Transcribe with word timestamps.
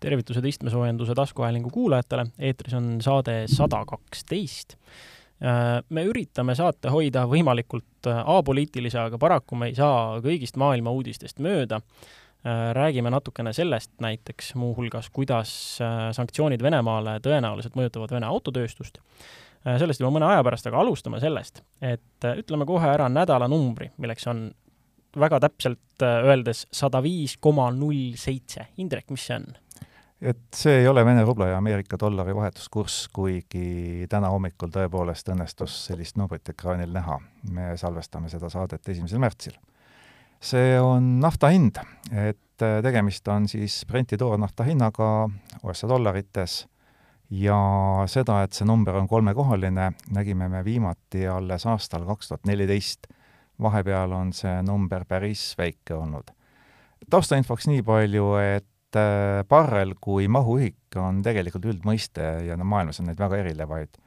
tervitused 0.00 0.44
istmesoojenduse 0.44 1.14
taskuhäälingu 1.14 1.70
kuulajatele, 1.70 2.26
eetris 2.38 2.74
on 2.74 2.92
saade 3.04 3.42
sada 3.50 3.84
kaksteist. 3.88 4.76
Äh, 5.40 5.80
me 5.88 6.04
üritame 6.04 6.52
saate 6.56 6.90
hoida 6.92 7.24
võimalikult 7.28 8.08
äh, 8.10 8.18
apoliitilise, 8.28 8.98
aga 9.00 9.20
paraku 9.20 9.56
me 9.56 9.70
ei 9.70 9.76
saa 9.78 10.18
kõigist 10.20 10.58
maailma 10.60 10.92
uudistest 10.92 11.40
mööda. 11.40 11.80
Äh, 12.44 12.70
räägime 12.76 13.12
natukene 13.12 13.54
sellest 13.56 13.92
näiteks 14.04 14.52
muuhulgas, 14.60 15.08
kuidas 15.12 15.52
sanktsioonid 16.16 16.60
Venemaale 16.64 17.18
tõenäoliselt 17.24 17.76
mõjutavad 17.76 18.12
Vene 18.16 18.28
autotööstust. 18.28 19.00
sellest 19.60 20.00
juba 20.00 20.12
mõne 20.12 20.24
aja 20.24 20.44
pärast, 20.44 20.66
aga 20.66 20.78
alustame 20.80 21.18
sellest, 21.20 21.60
et 21.84 22.24
ütleme 22.24 22.64
kohe 22.64 22.88
ära 22.88 23.08
nädalanumbri, 23.12 23.90
milleks 24.00 24.26
on 24.26 24.46
väga 25.16 25.40
täpselt 25.40 26.04
öeldes 26.04 26.66
sada 26.72 27.02
viis 27.04 27.36
koma 27.36 27.70
null 27.70 28.14
seitse. 28.16 28.70
Indrek, 28.80 29.10
mis 29.10 29.26
see 29.28 29.36
on? 29.36 29.50
Et 30.20 30.40
see 30.54 30.82
ei 30.82 30.88
ole 30.88 31.04
Vene 31.04 31.24
rubla 31.24 31.48
ja 31.48 31.58
Ameerika 31.58 31.96
dollari 32.00 32.34
vahetuskurss, 32.36 33.08
kuigi 33.12 34.06
täna 34.10 34.28
hommikul 34.32 34.72
tõepoolest 34.72 35.32
õnnestus 35.32 35.76
sellist 35.86 36.18
numbrit 36.20 36.52
ekraanil 36.52 36.92
näha. 36.92 37.18
me 37.50 37.76
salvestame 37.76 38.28
seda 38.28 38.50
saadet 38.52 38.88
esimesel 38.88 39.18
märtsil. 39.18 39.56
see 40.40 40.80
on 40.80 41.20
nafta 41.20 41.48
hind, 41.48 41.80
et 42.12 42.62
äh, 42.62 42.82
tegemist 42.82 43.28
on 43.28 43.48
siis 43.48 43.84
Brenti 43.88 44.16
toornafta 44.16 44.64
hinnaga 44.64 45.28
USA 45.64 45.88
dollarites 45.88 46.66
ja 47.30 47.56
seda, 48.06 48.42
et 48.42 48.52
see 48.52 48.66
number 48.66 48.94
on 48.96 49.08
kolmekohaline, 49.08 49.92
nägime 50.10 50.48
me 50.48 50.64
viimati 50.64 51.26
alles 51.26 51.66
aastal 51.66 52.04
kaks 52.04 52.28
tuhat 52.28 52.44
neliteist. 52.46 53.06
vahepeal 53.60 54.12
on 54.12 54.32
see 54.32 54.62
number 54.62 55.04
päris 55.04 55.54
väike 55.58 55.94
olnud. 55.94 56.30
taustainfoks 57.10 57.66
nii 57.66 57.82
palju, 57.82 58.34
et 58.36 58.66
et 58.90 59.48
barrel 59.48 59.94
äh, 59.94 59.98
kui 60.00 60.28
mahuühik 60.28 60.96
on 60.98 61.22
tegelikult 61.22 61.66
üldmõiste 61.70 62.24
ja 62.46 62.56
no 62.56 62.64
maailmas 62.64 63.00
on 63.00 63.10
neid 63.10 63.18
väga 63.18 63.36
erinevaid. 63.38 63.98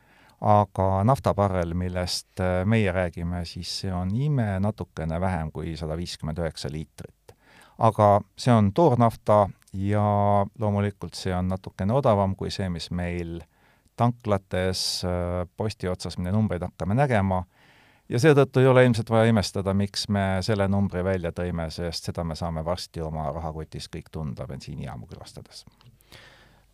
aga 0.43 1.05
naftabarrel, 1.07 1.71
millest 1.73 2.39
äh, 2.43 2.65
meie 2.65 2.91
räägime, 2.91 3.45
siis 3.45 3.69
see 3.79 3.93
on 3.93 4.09
ime 4.11 4.59
natukene 4.59 5.19
vähem 5.21 5.51
kui 5.51 5.77
sada 5.77 5.95
viiskümmend 5.95 6.39
üheksa 6.39 6.71
liitrit. 6.71 7.35
aga 7.77 8.21
see 8.37 8.51
on 8.53 8.73
toornafta 8.73 9.49
ja 9.73 10.45
loomulikult 10.59 11.15
see 11.15 11.33
on 11.33 11.47
natukene 11.47 11.93
odavam 11.93 12.35
kui 12.35 12.51
see, 12.51 12.69
mis 12.69 12.91
meil 12.91 13.41
tanklates 13.95 15.03
äh, 15.05 15.47
posti 15.57 15.87
otsas, 15.87 16.17
mille 16.17 16.31
numbreid 16.31 16.61
hakkame 16.61 16.95
nägema 16.95 17.43
ja 18.13 18.19
seetõttu 18.21 18.61
ei 18.61 18.67
ole 18.69 18.85
ilmselt 18.85 19.09
vaja 19.09 19.29
imestada, 19.31 19.73
miks 19.77 20.05
me 20.13 20.25
selle 20.45 20.67
numbri 20.69 21.03
välja 21.05 21.33
tõime, 21.35 21.67
sest 21.73 22.09
seda 22.09 22.25
me 22.27 22.37
saame 22.37 22.63
varsti 22.65 23.01
oma 23.01 23.29
rahakotis 23.33 23.89
kõik 23.93 24.11
tunda 24.13 24.47
bensiinijaamu 24.49 25.09
külastades. 25.09 25.65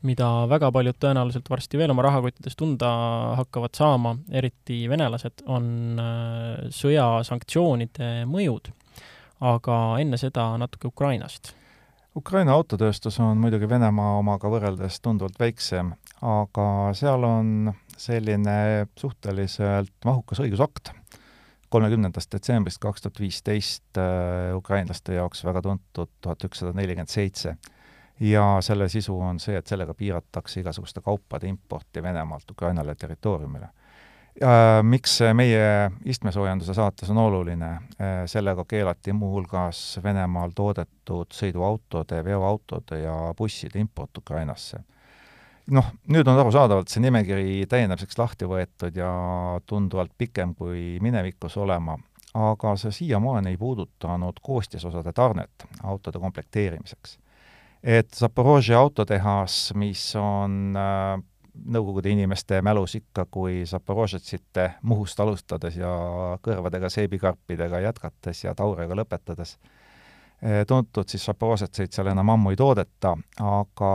mida 0.02 0.48
väga 0.48 0.72
paljud 0.72 0.96
tõenäoliselt 0.96 1.50
varsti 1.52 1.78
veel 1.78 1.92
oma 1.92 2.02
rahakottides 2.06 2.56
tunda 2.56 2.90
hakkavad 3.36 3.76
saama, 3.76 4.16
eriti 4.32 4.86
venelased, 4.90 5.44
on 5.46 6.00
äh, 6.00 6.70
sõja 6.72 7.24
sanktsioonide 7.24 8.26
mõjud. 8.26 8.72
aga 9.40 9.96
enne 10.00 10.18
seda 10.18 10.58
natuke 10.58 10.88
Ukrainast 10.88 11.56
Ukraina 12.16 12.54
autotööstus 12.54 13.20
on 13.20 13.38
muidugi 13.38 13.70
Venemaa 13.70 14.18
omaga 14.18 14.50
võrreldes 14.50 14.98
tunduvalt 15.00 15.38
väiksem, 15.40 15.94
aga 16.26 16.66
seal 16.98 17.24
on 17.24 17.72
selline 17.98 18.88
suhteliselt 18.98 19.94
mahukas 20.06 20.42
õigusakt, 20.44 20.92
kolmekümnendast 21.70 22.32
detsembrist 22.34 22.82
kaks 22.82 23.02
tuhat 23.02 23.20
viisteist 23.20 23.98
äh, 23.98 24.56
ukrainlaste 24.58 25.14
jaoks 25.20 25.44
väga 25.46 25.62
tuntud 25.62 26.12
tuhat 26.22 26.44
ükssada 26.44 26.74
nelikümmend 26.74 27.10
seitse. 27.10 27.56
ja 28.20 28.58
selle 28.62 28.90
sisu 28.90 29.14
on 29.20 29.38
see, 29.40 29.56
et 29.56 29.68
sellega 29.68 29.94
piiratakse 29.94 30.60
igasuguste 30.60 31.02
kaupade 31.02 31.48
importi 31.48 32.04
Venemaalt 32.04 32.52
Ukrainale 32.52 32.96
territooriumile. 32.96 33.70
Miks 34.84 35.18
see 35.18 35.34
meie 35.34 35.92
istmesoojenduse 36.06 36.74
saates 36.74 37.10
on 37.10 37.18
oluline, 37.18 37.70
äh, 38.00 38.22
sellega 38.26 38.66
keelati 38.68 39.14
muuhulgas 39.14 40.00
Venemaal 40.04 40.52
toodetud 40.56 41.32
sõiduautode, 41.36 42.24
veoautode 42.26 43.00
ja 43.04 43.16
busside 43.38 43.80
import 43.80 44.18
Ukrainasse 44.18 44.84
noh, 45.74 45.90
nüüd 46.12 46.28
on 46.28 46.40
arusaadavalt 46.42 46.92
see 46.92 47.04
nimekiri 47.04 47.64
täiendamiseks 47.70 48.18
lahti 48.20 48.48
võetud 48.50 48.96
ja 48.98 49.10
tunduvalt 49.70 50.14
pikem 50.18 50.54
kui 50.58 50.98
minevikus 51.04 51.58
olema, 51.62 51.98
aga 52.38 52.76
see 52.80 52.94
siiamaani 53.02 53.54
ei 53.54 53.58
puudutanud 53.58 54.42
koostisosade 54.42 55.14
tarnet 55.14 55.66
autode 55.84 56.20
komplekteerimiseks. 56.20 57.18
et 57.84 58.14
Zaporožje 58.14 58.76
autotehas, 58.76 59.74
mis 59.76 60.16
on 60.16 60.76
äh, 60.76 61.22
nõukogude 61.66 62.10
inimeste 62.10 62.62
mälus 62.62 62.96
ikka 62.96 63.26
kui 63.32 63.64
Zaporožetsite 63.66 64.74
Muhust 64.82 65.20
alustades 65.20 65.78
ja 65.78 65.92
kõrvadega 66.42 66.90
seebikarpidega 66.90 67.80
jätkates 67.80 68.44
ja 68.44 68.56
Taurega 68.56 68.96
lõpetades, 68.96 69.58
äh, 70.44 70.66
tuntud 70.68 71.08
siis 71.08 71.26
Zaporožetseid 71.26 71.94
seal 71.94 72.12
enam 72.12 72.36
ammu 72.36 72.52
ei 72.52 72.60
toodeta, 72.60 73.16
aga 73.40 73.94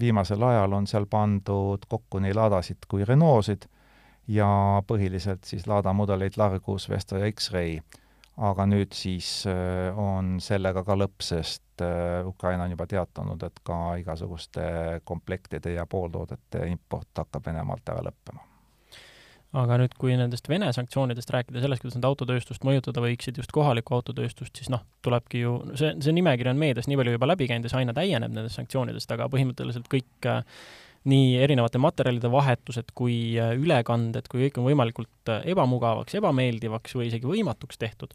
viimasel 0.00 0.42
ajal 0.42 0.72
on 0.72 0.86
seal 0.90 1.06
pandud 1.10 1.84
kokku 1.88 2.20
nii 2.22 2.34
Ladasid 2.34 2.88
kui 2.88 3.04
Renaultsid 3.04 3.66
ja 4.30 4.48
põhiliselt 4.86 5.44
siis 5.48 5.66
Lada 5.66 5.92
mudeleid 5.96 6.36
Largus, 6.36 6.88
Vesta 6.88 7.18
ja 7.18 7.30
X-Ray. 7.32 7.80
aga 8.40 8.64
nüüd 8.66 8.94
siis 8.96 9.44
äh, 9.50 9.98
on 9.98 10.38
sellega 10.40 10.84
ka 10.84 10.94
lõpp, 10.96 11.20
sest 11.20 11.82
äh, 11.84 12.26
Ukraina 12.26 12.64
on 12.64 12.76
juba 12.76 12.86
teatanud, 12.88 13.42
et 13.42 13.60
ka 13.64 13.96
igasuguste 14.00 15.00
komplektide 15.04 15.74
ja 15.74 15.86
pooltoodete 15.86 16.64
import 16.70 17.24
hakkab 17.24 17.50
Venemaalt 17.50 17.92
ära 17.92 18.06
lõppema 18.06 18.49
aga 19.58 19.80
nüüd, 19.80 19.94
kui 19.98 20.14
nendest 20.18 20.46
Vene 20.50 20.68
sanktsioonidest 20.74 21.32
rääkida, 21.34 21.62
sellest, 21.62 21.82
kuidas 21.82 21.96
nad 21.98 22.06
autotööstust 22.06 22.66
mõjutada 22.66 23.02
võiksid, 23.02 23.40
just 23.42 23.50
kohalikku 23.54 23.96
autotööstust, 23.96 24.54
siis 24.56 24.70
noh, 24.70 24.84
tulebki 25.02 25.42
ju, 25.42 25.56
see, 25.78 25.96
see 26.04 26.14
nimekiri 26.14 26.52
on 26.52 26.60
meedias 26.60 26.86
nii 26.90 27.00
palju 27.00 27.16
juba 27.16 27.30
läbi 27.32 27.48
käinud 27.50 27.66
ja 27.66 27.72
see 27.72 27.80
aina 27.82 27.94
täieneb 27.96 28.30
nendest 28.36 28.60
sanktsioonidest, 28.60 29.10
aga 29.16 29.26
põhimõtteliselt 29.32 29.90
kõik 29.90 30.30
äh, 30.30 30.44
nii 31.10 31.34
erinevate 31.42 31.80
materjalide 31.82 32.30
vahetused 32.30 32.94
kui 32.94 33.16
äh, 33.40 33.56
ülekanded, 33.58 34.30
kui 34.30 34.46
kõik 34.46 34.60
on 34.60 34.68
võimalikult 34.68 35.32
äh, 35.34 35.42
ebamugavaks, 35.50 36.14
ebameeldivaks 36.20 36.94
või 36.98 37.10
isegi 37.10 37.26
võimatuks 37.30 37.80
tehtud, 37.80 38.14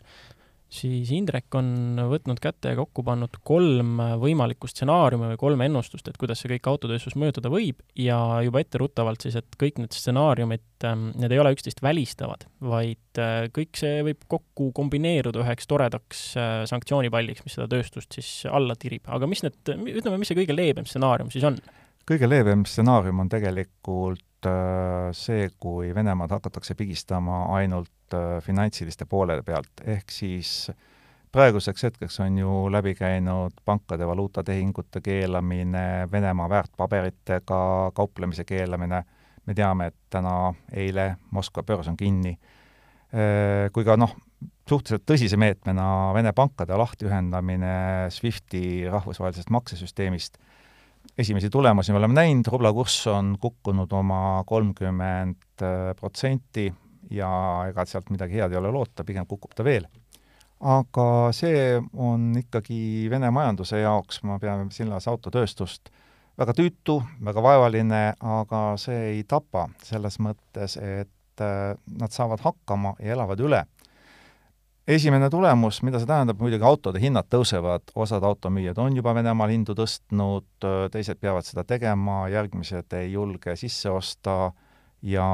siis 0.76 1.12
Indrek 1.16 1.56
on 1.58 2.00
võtnud 2.12 2.40
kätte 2.44 2.74
ja 2.74 2.78
kokku 2.80 3.04
pannud 3.06 3.40
kolm 3.48 4.00
võimalikku 4.22 4.70
stsenaariumi 4.70 5.32
või 5.32 5.40
kolm 5.40 5.64
ennustust, 5.66 6.10
et 6.10 6.20
kuidas 6.22 6.42
see 6.42 6.52
kõik 6.56 6.70
autotööstust 6.72 7.18
mõjutada 7.20 7.52
võib 7.54 7.80
ja 8.00 8.18
juba 8.46 8.62
etteruttavalt 8.64 9.26
siis, 9.26 9.38
et 9.40 9.58
kõik 9.62 9.80
need 9.82 9.96
stsenaariumid, 9.96 10.66
ähm, 10.88 11.08
need 11.22 11.36
ei 11.36 11.42
ole 11.42 11.56
üksteist 11.56 11.82
välistavad, 11.86 12.46
vaid 12.64 13.22
äh, 13.22 13.48
kõik 13.56 13.80
see 13.80 14.04
võib 14.10 14.28
kokku 14.32 14.70
kombineeruda 14.76 15.44
üheks 15.46 15.72
toredaks 15.72 16.28
äh, 16.40 16.60
sanktsioonipalliks, 16.70 17.46
mis 17.48 17.58
seda 17.58 17.70
tööstust 17.72 18.20
siis 18.20 18.32
alla 18.52 18.78
tirib. 18.80 19.08
aga 19.08 19.30
mis 19.30 19.46
need, 19.46 19.58
ütleme, 19.66 20.20
mis 20.22 20.32
see 20.32 20.40
kõige 20.44 20.58
leebem 20.58 20.88
stsenaarium 20.90 21.32
siis 21.34 21.48
on? 21.48 21.60
kõige 22.06 22.30
leebem 22.30 22.68
stsenaarium 22.70 23.24
on 23.24 23.32
tegelikult 23.32 24.24
see, 25.16 25.50
kui 25.60 25.94
Venemaad 25.96 26.32
hakatakse 26.38 26.76
pigistama 26.76 27.46
ainult 27.58 28.14
äh, 28.14 28.42
finantsiliste 28.44 29.06
poole 29.10 29.42
pealt, 29.46 29.84
ehk 29.86 30.12
siis 30.12 30.72
praeguseks 31.36 31.84
hetkeks 31.84 32.20
on 32.24 32.38
ju 32.40 32.52
läbi 32.72 32.94
käinud 32.96 33.58
pankade 33.66 34.08
valuutatehingute 34.08 35.02
keelamine, 35.04 36.08
Venemaa 36.12 36.50
väärtpaberitega 36.50 37.92
kauplemise 37.94 38.44
keelamine, 38.44 39.04
me 39.46 39.54
teame, 39.54 39.88
et 39.92 39.98
täna, 40.10 40.54
eile 40.74 41.16
Moskva 41.32 41.64
börs 41.64 41.92
on 41.92 41.98
kinni, 41.98 42.38
äh, 43.14 43.68
kui 43.74 43.86
ka 43.86 43.98
noh, 44.00 44.16
suhteliselt 44.70 45.06
tõsise 45.06 45.38
meetmena 45.38 46.12
Vene 46.16 46.34
pankade 46.34 46.78
lahtiühendamine 46.78 47.76
SWIFTi 48.14 48.88
rahvusvahelisest 48.92 49.52
maksesüsteemist 49.54 50.40
esimesi 51.18 51.50
tulemusi 51.50 51.92
me 51.92 52.00
oleme 52.02 52.18
näinud, 52.18 52.48
rubla 52.52 52.72
kurss 52.74 53.08
on 53.08 53.36
kukkunud 53.42 53.92
oma 53.94 54.44
kolmkümmend 54.48 55.64
protsenti 56.00 56.68
ja 57.12 57.30
ega 57.70 57.86
sealt 57.86 58.10
midagi 58.14 58.40
head 58.40 58.54
ei 58.54 58.60
ole 58.60 58.72
loota, 58.74 59.04
pigem 59.04 59.28
kukub 59.28 59.54
ta 59.56 59.64
veel. 59.64 59.88
aga 60.60 61.06
see 61.36 61.76
on 61.94 62.32
ikkagi 62.40 63.08
Vene 63.12 63.30
majanduse 63.32 63.82
jaoks, 63.82 64.22
ma 64.24 64.40
pean 64.40 64.72
silmas 64.72 65.08
autotööstust, 65.12 65.92
väga 66.40 66.56
tüütu, 66.56 67.02
väga 67.24 67.44
vaevaline, 67.44 68.04
aga 68.20 68.62
see 68.82 69.02
ei 69.12 69.24
tapa 69.28 69.68
selles 69.84 70.18
mõttes, 70.20 70.78
et 70.80 71.44
äh, 71.44 71.76
nad 72.00 72.16
saavad 72.16 72.42
hakkama 72.44 72.96
ja 73.00 73.18
elavad 73.18 73.44
üle 73.44 73.66
esimene 74.88 75.30
tulemus, 75.30 75.82
mida 75.86 76.00
see 76.00 76.10
tähendab, 76.10 76.40
muidugi 76.42 76.66
autode 76.66 77.02
hinnad 77.02 77.28
tõusevad, 77.32 77.90
osad 77.98 78.26
automüüjad 78.28 78.78
on 78.82 78.98
juba 78.98 79.16
Venemaal 79.18 79.54
hindu 79.54 79.76
tõstnud, 79.78 80.48
teised 80.94 81.22
peavad 81.22 81.48
seda 81.48 81.66
tegema, 81.68 82.26
järgmised 82.34 82.94
ei 83.00 83.12
julge 83.16 83.56
sisse 83.60 83.90
osta 83.90 84.52
ja 85.06 85.26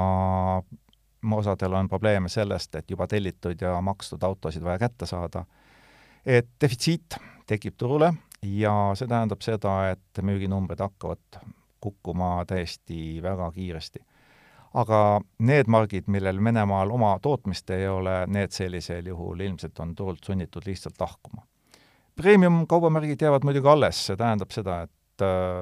osadel 1.38 1.74
on 1.78 1.90
probleeme 1.90 2.30
sellest, 2.30 2.76
et 2.76 2.92
juba 2.92 3.08
tellitud 3.08 3.62
ja 3.62 3.76
makstud 3.84 4.24
autosid 4.24 4.64
vaja 4.64 4.80
kätte 4.88 5.06
saada. 5.06 5.46
et 6.26 6.48
defitsiit 6.62 7.16
tekib 7.48 7.74
turule 7.78 8.14
ja 8.46 8.92
see 8.94 9.08
tähendab 9.08 9.42
seda, 9.42 9.92
et 9.92 10.22
müüginumbrid 10.22 10.80
hakkavad 10.80 11.42
kukkuma 11.82 12.46
täiesti 12.46 13.22
väga 13.24 13.52
kiiresti. 13.52 14.00
Aga 14.74 15.20
need 15.40 15.68
margid, 15.68 16.08
millel 16.08 16.40
Venemaal 16.44 16.92
oma 16.92 17.18
tootmist 17.22 17.70
ei 17.76 17.88
ole, 17.88 18.26
need 18.28 18.52
sellisel 18.56 19.08
juhul 19.12 19.40
ilmselt 19.40 19.80
on 19.80 19.96
turult 19.96 20.24
sunnitud 20.24 20.66
lihtsalt 20.66 21.00
lahkuma. 21.00 21.44
Premium-kaubamärgid 22.16 23.22
jäävad 23.22 23.44
muidugi 23.48 23.68
alles, 23.68 24.06
see 24.06 24.16
tähendab 24.20 24.52
seda, 24.52 24.82
et 24.86 24.92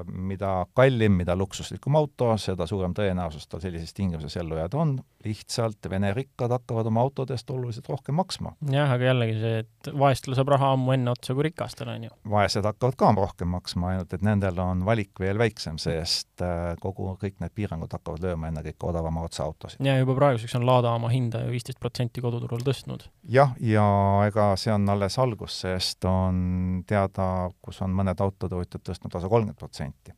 mida 0.06 0.66
kallim, 0.76 1.18
mida 1.20 1.36
luksuslikum 1.36 1.96
auto, 1.98 2.30
seda 2.40 2.66
suurem 2.68 2.94
tõenäosus 2.96 3.48
tal 3.48 3.62
sellises 3.62 3.94
tingimuses 3.96 4.36
ellu 4.40 4.58
jääda 4.58 4.78
on, 4.80 4.98
lihtsalt 5.24 5.88
Vene 5.90 6.12
rikkad 6.14 6.52
hakkavad 6.54 6.86
oma 6.88 7.02
autodest 7.04 7.50
oluliselt 7.50 7.88
rohkem 7.88 8.14
maksma. 8.14 8.54
jah, 8.70 8.90
aga 8.90 9.10
jällegi 9.10 9.36
see, 9.40 9.58
et 9.64 9.90
vaestel 9.98 10.36
saab 10.38 10.52
raha 10.54 10.72
ammu 10.76 10.94
enne 10.94 11.12
otsa 11.12 11.34
kui 11.36 11.44
rikastel, 11.48 11.90
on 11.92 12.06
ju. 12.08 12.14
vaesed 12.30 12.64
hakkavad 12.64 12.96
ka 13.00 13.12
rohkem 13.16 13.52
maksma, 13.52 13.94
ainult 13.94 14.14
et 14.16 14.24
nendel 14.24 14.58
on 14.62 14.84
valik 14.86 15.20
veel 15.20 15.38
väiksem, 15.40 15.78
sest 15.82 16.44
äh, 16.44 16.72
kogu, 16.80 17.10
kõik 17.20 17.40
need 17.42 17.54
piirangud 17.56 17.92
hakkavad 17.92 18.24
lööma 18.24 18.50
ennekõike 18.50 18.88
odavama 18.92 19.24
otsa 19.26 19.44
autosid. 19.48 19.84
ja 19.84 19.98
juba 19.98 20.16
praeguseks 20.18 20.56
on 20.60 20.66
Lada 20.68 20.94
oma 20.96 21.10
hinda 21.12 21.44
ju 21.44 21.54
viisteist 21.54 21.80
protsenti 21.80 22.24
koduturul 22.24 22.64
tõstnud. 22.64 23.08
jah, 23.28 23.54
ja 23.60 23.84
ega 24.28 24.52
see 24.60 24.72
on 24.72 24.88
alles 24.88 25.18
algus, 25.18 25.60
sest 25.66 26.04
on 26.08 26.84
teada, 26.88 27.50
kus 27.62 27.82
on 27.84 27.92
mõned 27.96 28.20
autotootjad 28.20 28.86
tõstnud 28.86 29.14
lausa 29.14 29.28
kolmkümmend 29.40 29.58
protsenti. 29.58 30.14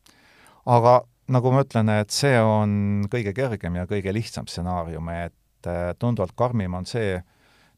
aga 0.66 1.00
nagu 1.32 1.52
ma 1.52 1.62
ütlen, 1.64 1.90
et 2.00 2.10
see 2.14 2.34
on 2.40 3.04
kõige 3.10 3.32
kergem 3.36 3.78
ja 3.80 3.86
kõige 3.90 4.12
lihtsam 4.14 4.48
stsenaarium, 4.50 5.08
et 5.14 5.68
äh, 5.70 5.92
tunduvalt 5.98 6.34
karmim 6.36 6.74
on 6.74 6.86
see, 6.86 7.20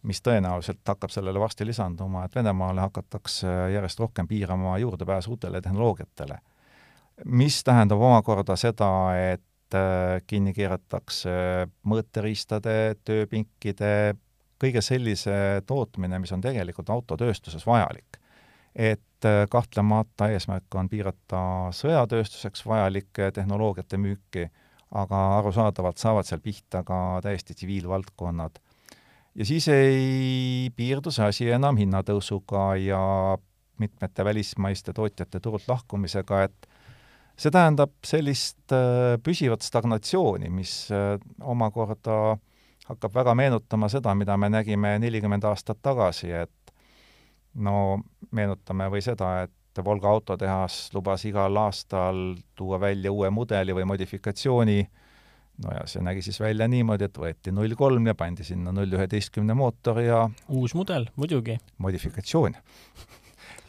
mis 0.05 0.21
tõenäoliselt 0.21 0.85
hakkab 0.85 1.13
sellele 1.13 1.41
varsti 1.41 1.65
lisanduma, 1.65 2.27
et 2.27 2.35
Venemaale 2.37 2.83
hakatakse 2.85 3.49
järjest 3.73 4.01
rohkem 4.01 4.29
piirama 4.29 4.77
juurdepääsu 4.79 5.37
uutele 5.37 5.61
tehnoloogiatele. 5.65 6.39
mis 7.25 7.63
tähendab 7.65 8.01
omakorda 8.01 8.57
seda, 8.57 8.91
et 9.17 9.75
äh, 9.75 10.21
kinni 10.27 10.53
keeratakse 10.53 11.31
mõõteriistade, 11.87 12.97
tööpinkide, 13.05 14.17
kõige 14.61 14.83
sellise 14.83 15.63
tootmine, 15.67 16.19
mis 16.19 16.33
on 16.33 16.41
tegelikult 16.41 16.91
autotööstuses 16.91 17.67
vajalik 17.67 18.14
et 18.75 19.25
äh, 19.25 19.45
kahtlemata 19.51 20.29
eesmärk 20.35 20.75
on 20.75 20.89
piirata 20.91 21.41
sõjatööstuseks 21.75 22.67
vajalike 22.67 23.31
tehnoloogiate 23.35 23.99
müüki, 24.01 24.49
aga 24.95 25.23
arusaadavalt 25.39 25.99
saavad 25.99 26.27
seal 26.29 26.43
pihta 26.43 26.85
ka 26.87 27.21
täiesti 27.23 27.55
tsiviilvaldkonnad. 27.55 28.59
ja 29.35 29.45
siis 29.47 29.69
ei 29.69 30.71
piirdu 30.77 31.11
see 31.11 31.27
asi 31.27 31.51
enam 31.51 31.77
hinnatõusuga 31.77 32.75
ja 32.79 33.03
mitmete 33.79 34.25
välismaiste 34.25 34.93
tootjate 34.93 35.41
turult 35.41 35.69
lahkumisega, 35.69 36.43
et 36.43 36.69
see 37.37 37.51
tähendab 37.51 37.95
sellist 38.07 38.73
äh, 38.73 39.19
püsivat 39.23 39.63
stagnatsiooni, 39.63 40.51
mis 40.51 40.91
äh, 40.95 41.19
omakorda 41.43 42.37
hakkab 42.89 43.15
väga 43.15 43.35
meenutama 43.35 43.89
seda, 43.89 44.15
mida 44.15 44.37
me 44.37 44.51
nägime 44.53 44.99
nelikümmend 45.03 45.45
aastat 45.49 45.81
tagasi, 45.83 46.31
et 46.31 46.64
no 47.55 48.01
meenutame 48.35 48.89
või 48.93 49.03
seda, 49.05 49.45
et 49.45 49.53
Volga 49.85 50.07
autotehas 50.07 50.93
lubas 50.95 51.25
igal 51.27 51.57
aastal 51.59 52.37
tuua 52.55 52.79
välja 52.81 53.11
uue 53.13 53.31
mudeli 53.35 53.75
või 53.75 53.87
modifikatsiooni, 53.91 54.77
no 55.65 55.73
ja 55.75 55.83
see 55.91 56.03
nägi 56.05 56.23
siis 56.23 56.39
välja 56.41 56.69
niimoodi, 56.71 57.09
et 57.09 57.19
võeti 57.19 57.55
null 57.55 57.75
kolm 57.79 58.07
ja 58.07 58.15
pandi 58.15 58.47
sinna 58.47 58.71
null 58.75 58.95
üheteistkümne 58.95 59.57
mootor 59.59 59.99
ja 60.05 60.21
uus 60.49 60.77
mudel, 60.79 61.09
muidugi. 61.17 61.59
modifikatsioon. 61.79 62.57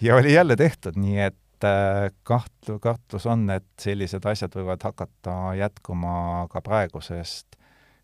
Ja 0.02 0.18
oli 0.20 0.34
jälle 0.34 0.56
tehtud, 0.60 0.98
nii 1.00 1.20
et 1.24 1.64
äh, 1.64 2.10
kaht-, 2.28 2.72
kartus 2.84 3.26
on, 3.32 3.46
et 3.50 3.64
sellised 3.80 4.26
asjad 4.28 4.52
võivad 4.58 4.84
hakata 4.84 5.54
jätkuma 5.56 6.48
ka 6.52 6.60
praegu, 6.62 7.00
sest 7.02 7.56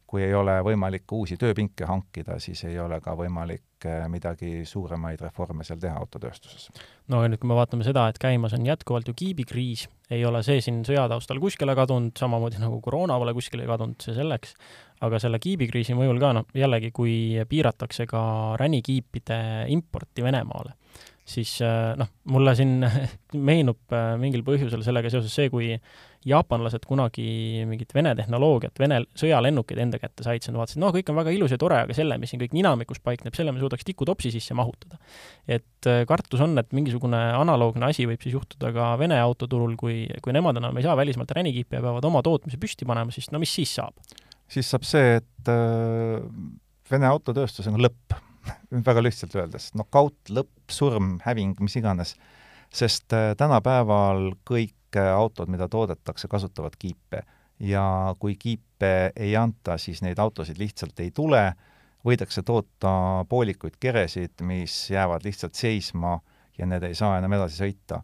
kui 0.07 0.23
ei 0.23 0.33
ole 0.33 0.55
võimalik 0.63 1.11
uusi 1.11 1.35
tööpinke 1.37 1.83
hankida, 1.85 2.39
siis 2.39 2.63
ei 2.63 2.79
ole 2.79 3.01
ka 3.03 3.11
võimalik 3.19 3.63
äh, 3.89 4.05
midagi 4.11 4.65
suuremaid 4.67 5.21
reforme 5.25 5.65
seal 5.67 5.79
teha 5.81 5.97
autotööstuses. 6.01 6.69
no 7.11 7.21
ja 7.23 7.31
nüüd, 7.31 7.41
kui 7.41 7.51
me 7.51 7.57
vaatame 7.57 7.85
seda, 7.87 8.07
et 8.11 8.19
käimas 8.21 8.55
on 8.57 8.65
jätkuvalt 8.67 9.07
ju 9.09 9.15
kiibikriis, 9.17 9.87
ei 10.11 10.25
ole 10.25 10.43
see 10.45 10.61
siin 10.63 10.81
sõja 10.87 11.07
taustal 11.11 11.41
kuskile 11.43 11.75
kadunud, 11.77 12.13
samamoodi 12.19 12.61
nagu 12.61 12.81
koroona 12.83 13.17
pole 13.21 13.33
kuskile 13.37 13.67
kadunud, 13.69 13.99
see 14.03 14.15
selleks, 14.17 14.55
aga 15.01 15.19
selle 15.21 15.39
kiibikriisi 15.41 15.95
mõjul 15.97 16.21
ka, 16.21 16.33
noh, 16.37 16.49
jällegi, 16.57 16.91
kui 16.95 17.15
piiratakse 17.49 18.07
ka 18.09 18.23
ränikiipide 18.61 19.41
importi 19.73 20.25
Venemaale, 20.25 20.77
siis 21.27 21.57
äh, 21.65 21.93
noh, 21.99 22.09
mulle 22.31 22.53
siin 22.57 22.81
meenub 23.49 23.93
äh, 23.95 24.13
mingil 24.21 24.43
põhjusel 24.47 24.83
sellega 24.85 25.11
seoses 25.13 25.33
see, 25.35 25.49
kui 25.53 25.75
jaapanlased 26.27 26.83
kunagi 26.85 27.63
mingit 27.65 27.93
Vene 27.95 28.13
tehnoloogiat, 28.17 28.77
Vene 28.79 28.99
sõjalennukeid 29.17 29.79
enda 29.81 29.97
kätte 30.01 30.25
said, 30.25 30.43
siis 30.43 30.51
nad 30.51 30.59
vaatasid, 30.61 30.81
no 30.83 30.91
kõik 30.93 31.09
on 31.09 31.17
väga 31.17 31.33
ilus 31.33 31.55
ja 31.55 31.59
tore, 31.61 31.79
aga 31.85 31.95
selle, 31.97 32.17
mis 32.21 32.33
siin 32.33 32.41
kõik 32.43 32.53
ninamikus 32.57 33.01
paikneb, 33.03 33.35
selle 33.37 33.53
me 33.55 33.61
suudaks 33.63 33.87
tikutopsi 33.87 34.33
sisse 34.33 34.57
mahutada. 34.57 34.99
et 35.47 35.89
äh, 35.89 36.03
kartus 36.09 36.43
on, 36.45 36.57
et 36.61 36.73
mingisugune 36.77 37.19
analoogne 37.37 37.89
asi 37.89 38.05
võib 38.09 38.21
siis 38.21 38.37
juhtuda 38.37 38.73
ka 38.75 38.93
Vene 39.01 39.17
autoturul, 39.21 39.75
kui, 39.79 40.03
kui 40.21 40.35
nemad 40.35 40.61
enam 40.61 40.77
ei 40.77 40.85
saa 40.85 40.97
välismaalt 40.99 41.33
ränikiipe 41.37 41.79
ja 41.79 41.85
peavad 41.85 42.05
oma 42.05 42.21
tootmise 42.25 42.61
püsti 42.61 42.85
panema, 42.85 43.13
siis 43.13 43.31
no 43.33 43.41
mis 43.41 43.53
siis 43.53 43.77
saab? 43.79 43.97
siis 44.51 44.67
saab 44.69 44.85
see, 44.85 45.21
et 45.21 45.53
äh, 45.53 46.19
Vene 46.91 47.07
autotööstus 47.07 47.69
on 47.71 47.81
lõpp 47.81 48.19
väga 48.87 49.03
lihtsalt 49.03 49.35
öeldes, 49.35 49.71
nokaut, 49.77 50.17
lõpp, 50.29 50.71
surm, 50.71 51.17
häving, 51.25 51.57
mis 51.59 51.75
iganes. 51.79 52.15
sest 52.71 53.13
äh, 53.13 53.33
tänapäeval 53.37 54.31
kõik 54.47 54.75
autod, 54.95 55.47
mida 55.51 55.67
toodetakse, 55.71 56.27
kasutavad 56.27 56.75
kiipe 56.79 57.23
ja 57.59 58.15
kui 58.19 58.35
kiipe 58.35 59.11
ei 59.15 59.35
anta, 59.37 59.77
siis 59.77 60.01
neid 60.01 60.19
autosid 60.19 60.57
lihtsalt 60.59 60.99
ei 60.99 61.11
tule, 61.11 61.53
võidakse 62.05 62.43
toota 62.43 63.25
poolikuid 63.29 63.77
keresid, 63.79 64.41
mis 64.41 64.89
jäävad 64.91 65.25
lihtsalt 65.25 65.55
seisma 65.55 66.17
ja 66.57 66.65
need 66.65 66.83
ei 66.83 66.97
saa 66.97 67.19
enam 67.19 67.37
edasi 67.37 67.61
sõita. 67.61 68.01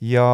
ja 0.00 0.24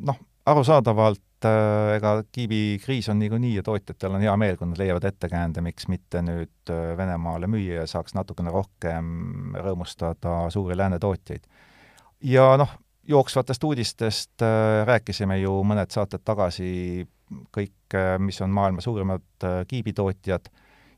noh, 0.00 0.18
arusaadavalt 0.46 1.22
äh, 1.46 1.96
ega 1.96 2.14
kiibikriis 2.32 3.08
on 3.12 3.18
niikuinii 3.22 3.54
ja 3.58 3.62
tootjatel 3.66 4.16
on 4.16 4.24
hea 4.24 4.34
meel, 4.40 4.56
kui 4.58 4.68
nad 4.70 4.80
leiavad 4.80 5.04
ettekäände, 5.08 5.62
miks 5.64 5.88
mitte 5.92 6.22
nüüd 6.24 6.72
äh, 6.72 6.92
Venemaale 6.98 7.50
müüa 7.50 7.82
ja 7.82 7.86
saaks 7.90 8.16
natukene 8.18 8.52
rohkem 8.54 9.54
rõõmustada 9.56 10.48
suuri 10.54 10.76
lääne 10.78 10.98
tootjaid. 11.02 11.46
ja 12.24 12.48
noh, 12.60 12.72
jooksvatest 13.08 13.64
uudistest 13.64 14.42
äh, 14.42 14.86
rääkisime 14.88 15.38
ju 15.42 15.60
mõned 15.64 15.94
saated 15.94 16.24
tagasi, 16.24 17.06
kõik, 17.52 17.96
mis 18.24 18.40
on 18.40 18.50
maailma 18.56 18.80
suurimad 18.80 19.44
kiibitootjad, 19.68 20.48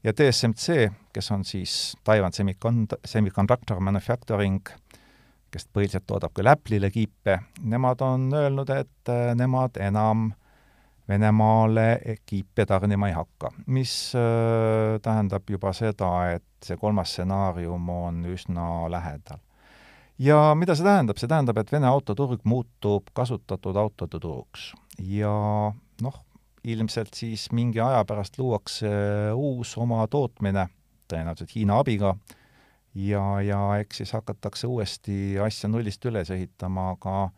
ja 0.05 0.13
TSMC, 0.13 0.89
kes 1.13 1.31
on 1.31 1.45
siis 1.45 1.97
Taiwan 2.05 2.33
Semicond-, 2.33 2.97
Semiconductor 3.05 3.81
Manufacturing, 3.81 4.63
kes 5.51 5.67
põhiliselt 5.75 6.07
toodab 6.07 6.35
küll 6.37 6.51
Apple'ile 6.51 6.91
kiipe, 6.95 7.39
nemad 7.63 8.03
on 8.07 8.29
öelnud, 8.35 8.71
et 8.71 9.13
nemad 9.37 9.81
enam 9.81 10.31
Venemaale 11.11 11.99
kiipe 12.27 12.67
tarnima 12.71 13.09
ei 13.11 13.15
hakka, 13.17 13.49
mis 13.67 14.13
äh, 14.15 15.01
tähendab 15.03 15.49
juba 15.51 15.73
seda, 15.75 16.11
et 16.37 16.45
see 16.63 16.79
kolmas 16.79 17.11
stsenaarium 17.17 17.89
on 17.91 18.21
üsna 18.31 18.67
lähedal. 18.93 19.41
Ja 20.23 20.53
mida 20.55 20.77
see 20.79 20.87
tähendab, 20.87 21.19
see 21.19 21.31
tähendab, 21.31 21.59
et 21.59 21.73
Vene 21.73 21.89
autoturg 21.91 22.45
muutub 22.47 23.11
kasutatud 23.17 23.79
autode 23.81 24.21
turuks. 24.23 24.69
Ja 25.03 25.33
noh, 26.05 26.21
ilmselt 26.63 27.17
siis 27.19 27.49
mingi 27.57 27.81
aja 27.83 28.05
pärast 28.07 28.39
luuakse 28.39 28.91
uus 29.35 29.73
oma 29.81 30.05
tootmine, 30.13 30.69
tõenäoliselt 31.11 31.57
Hiina 31.57 31.81
abiga, 31.83 32.15
ja, 32.95 33.25
ja 33.45 33.61
eks 33.83 34.03
siis 34.03 34.15
hakatakse 34.17 34.67
uuesti 34.71 35.39
asja 35.43 35.71
nullist 35.71 36.05
üles 36.11 36.31
ehitama, 36.31 36.91
aga 36.97 37.31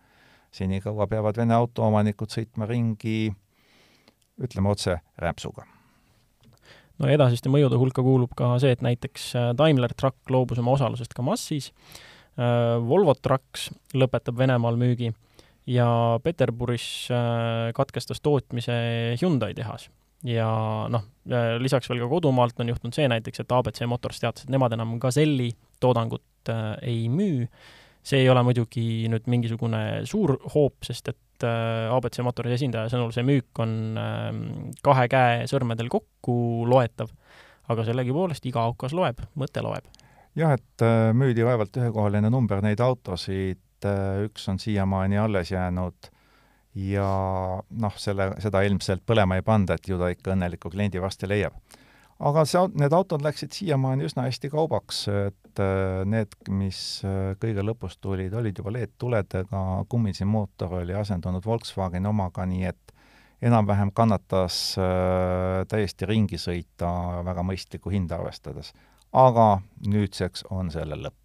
senikaua 0.52 1.06
peavad 1.08 1.36
Vene 1.36 1.54
autoomanikud 1.56 2.32
sõitma 2.32 2.68
ringi, 2.68 3.32
ütleme 4.42 4.72
otse, 4.72 4.98
rämpsuga 5.20 5.66
no 7.02 7.08
edasiste 7.08 7.50
mõjude 7.50 7.78
hulka 7.80 8.04
kuulub 8.04 8.34
ka 8.36 8.54
see, 8.62 8.72
et 8.76 8.82
näiteks 8.84 9.32
Daimler 9.58 9.94
Truck 9.96 10.30
loobus 10.30 10.60
oma 10.62 10.76
osalusest 10.76 11.16
ka 11.16 11.24
Massis 11.24 11.72
Äh, 12.32 12.78
Volvo 12.80 13.12
Trucks 13.20 13.68
lõpetab 13.92 14.38
Venemaal 14.40 14.78
müügi 14.80 15.10
ja 15.68 15.86
Peterburis 16.24 17.10
äh, 17.12 17.72
katkestas 17.76 18.22
tootmise 18.24 18.72
Hyundai 19.20 19.52
tehas. 19.54 19.90
Ja 20.26 20.48
noh, 20.92 21.04
äh, 21.30 21.56
lisaks 21.62 21.90
veel 21.90 22.02
ka 22.04 22.08
kodumaalt 22.10 22.60
on 22.62 22.72
juhtunud 22.72 22.96
see 22.96 23.08
näiteks, 23.10 23.42
et 23.42 23.54
abc 23.54 23.82
Motors 23.90 24.22
teatas, 24.22 24.46
et 24.46 24.52
nemad 24.54 24.74
enam 24.76 24.98
Gazelli 25.02 25.50
toodangut 25.82 26.50
ei 26.82 27.06
müü, 27.10 27.46
see 28.02 28.24
ei 28.24 28.30
ole 28.30 28.42
muidugi 28.42 29.06
nüüd 29.10 29.28
mingisugune 29.30 30.02
suur 30.10 30.34
hoop, 30.54 30.80
sest 30.86 31.12
et 31.12 31.46
abc 31.46 32.18
Motors 32.26 32.54
esindaja 32.56 32.90
sõnul 32.90 33.14
see 33.14 33.26
müük 33.26 33.62
on 33.62 33.74
ähm, 33.98 34.44
kahe 34.82 35.08
käe 35.10 35.44
sõrmedel 35.50 35.90
kokku 35.90 36.36
loetav, 36.70 37.10
aga 37.70 37.86
sellegipoolest 37.86 38.46
iga 38.50 38.66
aukas 38.66 38.94
loeb, 38.94 39.22
mõte 39.38 39.62
loeb. 39.62 39.86
Jah, 40.38 40.54
et 40.58 40.86
äh, 40.86 41.10
müüdi 41.14 41.46
vaevalt 41.46 41.76
ühekohaline 41.78 42.30
number 42.30 42.62
neid 42.64 42.82
autosid 42.82 43.62
üks 43.82 44.48
on 44.48 44.58
siiamaani 44.62 45.18
alles 45.18 45.50
jäänud 45.50 46.10
ja 46.74 47.06
noh, 47.84 47.94
selle, 48.00 48.32
seda 48.42 48.62
ilmselt 48.66 49.04
põlema 49.06 49.36
ei 49.38 49.44
panda, 49.46 49.76
et 49.76 49.88
ju 49.88 49.98
ta 50.00 50.08
ikka 50.12 50.32
õnneliku 50.34 50.72
kliendi 50.72 51.00
varsti 51.02 51.28
leiab. 51.28 51.56
aga 52.22 52.44
see, 52.46 52.60
need 52.78 52.94
autod 52.94 53.24
läksid 53.24 53.52
siiamaani 53.52 54.06
üsna 54.06 54.28
hästi 54.28 54.48
kaubaks, 54.52 55.04
et 55.10 55.60
äh, 55.60 56.04
need, 56.08 56.36
mis 56.54 57.02
äh, 57.04 57.34
kõige 57.42 57.64
lõpus 57.66 57.98
tulid, 58.00 58.34
olid 58.34 58.58
juba 58.58 58.72
LED-tuledega, 58.76 59.64
Cummins 59.90 60.22
mootor 60.24 60.78
oli 60.80 60.94
asendunud 60.94 61.44
Volkswageni 61.44 62.08
omaga, 62.08 62.46
nii 62.46 62.64
et 62.70 62.94
enam-vähem 63.42 63.90
kannatas 63.92 64.78
äh, 64.78 65.66
täiesti 65.68 66.06
ringi 66.06 66.38
sõita 66.38 66.92
väga 67.26 67.44
mõistlikku 67.44 67.90
hinda 67.90 68.20
arvestades. 68.20 68.72
aga 69.12 69.60
nüüdseks 69.86 70.46
on 70.50 70.70
sellel 70.70 71.02
lõpp 71.04 71.21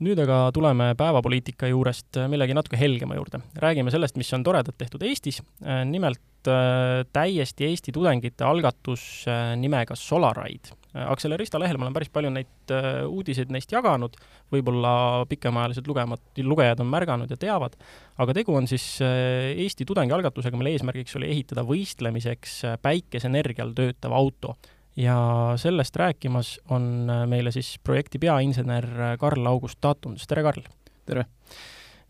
nüüd 0.00 0.20
aga 0.22 0.48
tuleme 0.56 0.92
päevapoliitika 0.98 1.68
juurest 1.70 2.16
millegi 2.32 2.56
natuke 2.56 2.78
helgema 2.80 3.18
juurde. 3.18 3.42
räägime 3.60 3.92
sellest, 3.92 4.16
mis 4.16 4.32
on 4.32 4.44
toredat 4.44 4.76
tehtud 4.78 5.02
Eestis, 5.04 5.42
nimelt 5.84 6.48
äh, 6.48 7.04
täiesti 7.12 7.68
Eesti 7.68 7.92
tudengite 7.92 8.44
algatus 8.44 9.26
äh, 9.28 9.56
nimega 9.60 9.94
Solaride. 9.94 10.76
Accelerista 10.90 11.60
lehel 11.60 11.78
ma 11.78 11.86
olen 11.86 11.94
päris 11.94 12.10
palju 12.10 12.32
neid 12.34 12.72
äh, 12.74 13.04
uudiseid 13.06 13.52
neist 13.52 13.70
jaganud, 13.72 14.16
võib-olla 14.50 15.26
pikemaajalised 15.30 15.86
lugemad, 15.86 16.24
lugejad 16.42 16.80
on 16.82 16.90
märganud 16.90 17.30
ja 17.30 17.38
teavad, 17.38 17.76
aga 18.18 18.34
tegu 18.40 18.56
on 18.56 18.66
siis 18.70 18.98
Eesti 19.04 19.86
tudengialgatusega, 19.86 20.58
mille 20.58 20.74
eesmärgiks 20.74 21.16
oli 21.20 21.30
ehitada 21.30 21.62
võistlemiseks 21.68 22.60
päikeseenergial 22.82 23.76
töötav 23.76 24.16
auto 24.16 24.56
ja 25.00 25.16
sellest 25.60 25.96
rääkimas 25.96 26.58
on 26.68 27.10
äh, 27.10 27.26
meile 27.28 27.52
siis 27.54 27.76
projekti 27.84 28.18
peainsener 28.18 28.86
äh, 29.00 29.16
Karl-August 29.20 29.80
Taatundus, 29.80 30.26
tere 30.28 30.44
Karl! 30.46 30.64
tere! 31.06 31.26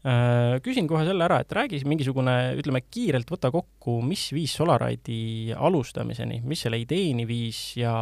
Äh, 0.01 0.57
küsin 0.65 0.89
kohe 0.89 1.05
selle 1.05 1.27
ära, 1.27 1.43
et 1.43 1.53
räägi 1.53 1.83
mingisugune, 1.89 2.35
ütleme 2.59 2.81
kiirelt 2.87 3.29
võta 3.31 3.51
kokku, 3.53 3.99
mis 4.05 4.31
viis 4.33 4.55
Solaride'i 4.57 5.53
alustamiseni, 5.53 6.41
mis 6.49 6.65
selle 6.65 6.81
ideeni 6.81 7.27
viis 7.29 7.61
ja 7.77 7.93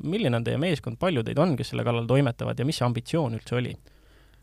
milline 0.00 0.40
on 0.40 0.46
teie 0.46 0.60
meeskond, 0.60 0.96
palju 1.00 1.24
teid 1.26 1.40
on, 1.42 1.52
kes 1.58 1.74
selle 1.74 1.84
kallal 1.86 2.08
toimetavad 2.08 2.58
ja 2.58 2.66
mis 2.68 2.80
see 2.80 2.88
ambitsioon 2.88 3.40
üldse 3.40 3.58
oli? 3.60 3.76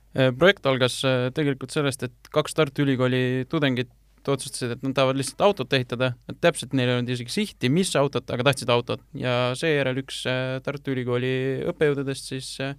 projekt 0.10 0.65
algas 0.65 0.96
tegelikult 1.38 1.70
sellest, 1.70 2.01
et 2.08 2.29
kaks 2.34 2.56
Tartu 2.58 2.82
Ülikooli 2.82 3.46
tudengit 3.46 3.91
otsustasid, 4.33 4.75
et 4.75 4.86
nad 4.86 4.95
tahavad 4.98 5.17
lihtsalt 5.19 5.43
autot 5.45 5.75
ehitada, 5.77 6.13
et 6.29 6.39
täpselt 6.43 6.74
neil 6.77 6.89
ei 6.89 6.98
olnud 6.98 7.12
isegi 7.13 7.33
sihti, 7.33 7.71
mis 7.74 7.91
autot, 8.00 8.25
aga 8.33 8.50
tahtsid 8.50 8.71
autot. 8.74 9.03
Ja 9.17 9.51
seejärel 9.59 10.01
üks 10.03 10.24
äh, 10.29 10.57
Tartu 10.65 10.93
Ülikooli 10.93 11.31
õppejõududest 11.69 12.31
siis 12.31 12.50
äh, 12.63 12.75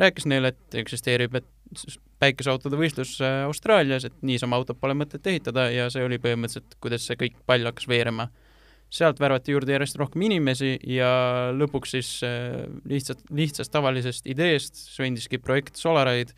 rääkis 0.00 0.28
neile, 0.30 0.54
et 0.54 0.78
eksisteerib, 0.82 1.38
et 1.40 1.86
päikeseautode 2.22 2.78
võistlus 2.80 3.16
äh, 3.24 3.42
Austraalias, 3.48 4.06
et 4.08 4.16
niisama 4.26 4.58
autot 4.60 4.78
pole 4.80 4.96
mõtet 4.98 5.26
ehitada 5.30 5.68
ja 5.72 5.88
see 5.92 6.04
oli 6.06 6.20
põhimõtteliselt, 6.22 6.78
kuidas 6.82 7.06
see 7.08 7.18
kõik 7.20 7.38
pall 7.48 7.66
hakkas 7.68 7.88
veerema. 7.90 8.30
sealt 8.90 9.18
värvati 9.18 9.50
juurde 9.50 9.72
järjest 9.72 9.96
rohkem 9.98 10.22
inimesi 10.22 10.76
ja 10.86 11.50
lõpuks 11.52 11.90
siis 11.96 12.10
lihtsalt, 12.86 13.24
lihtsast 13.34 13.72
tavalisest 13.74 14.28
ideest 14.30 14.76
sündiski 14.78 15.38
projekt 15.42 15.76
Solaride, 15.76 16.32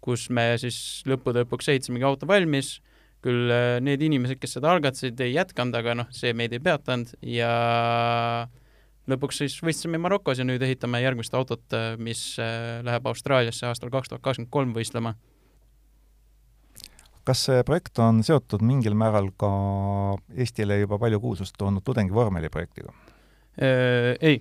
kus 0.00 0.28
me 0.30 0.52
siis 0.62 1.02
lõppude 1.10 1.42
lõpuks 1.42 1.68
ehitasimegi 1.68 2.06
auto 2.06 2.26
valmis 2.30 2.76
küll 3.24 3.50
äh, 3.50 3.78
need 3.84 4.02
inimesed, 4.04 4.38
kes 4.40 4.56
seda 4.58 4.72
algatasid, 4.74 5.18
ei 5.24 5.34
jätkanud, 5.34 5.76
aga 5.78 5.96
noh, 6.02 6.10
see 6.14 6.34
meid 6.36 6.54
ei 6.54 6.62
peatanud 6.62 7.14
ja 7.26 7.50
lõpuks 9.10 9.42
siis 9.42 9.56
võistlesime 9.64 10.00
Marokos 10.02 10.38
ja 10.38 10.46
nüüd 10.46 10.62
ehitame 10.62 11.02
järgmist 11.02 11.34
autot, 11.34 11.64
äh, 11.74 11.96
mis 11.98 12.22
äh, 12.42 12.78
läheb 12.86 13.08
Austraaliasse 13.10 13.66
aastal 13.70 13.92
kaks 13.94 14.12
tuhat 14.12 14.22
kakskümmend 14.22 14.54
kolm 14.54 14.76
võistlema. 14.76 15.16
kas 17.28 17.42
see 17.44 17.60
projekt 17.66 17.98
on 18.00 18.22
seotud 18.24 18.62
mingil 18.64 18.94
määral 18.96 19.26
ka 19.36 19.50
Eestile 20.32 20.78
juba 20.80 20.96
palju 20.98 21.18
kuulsust 21.20 21.58
toonud 21.60 21.84
tudengivormeli 21.84 22.48
projektiga? 22.48 22.94
Ei, 23.58 24.38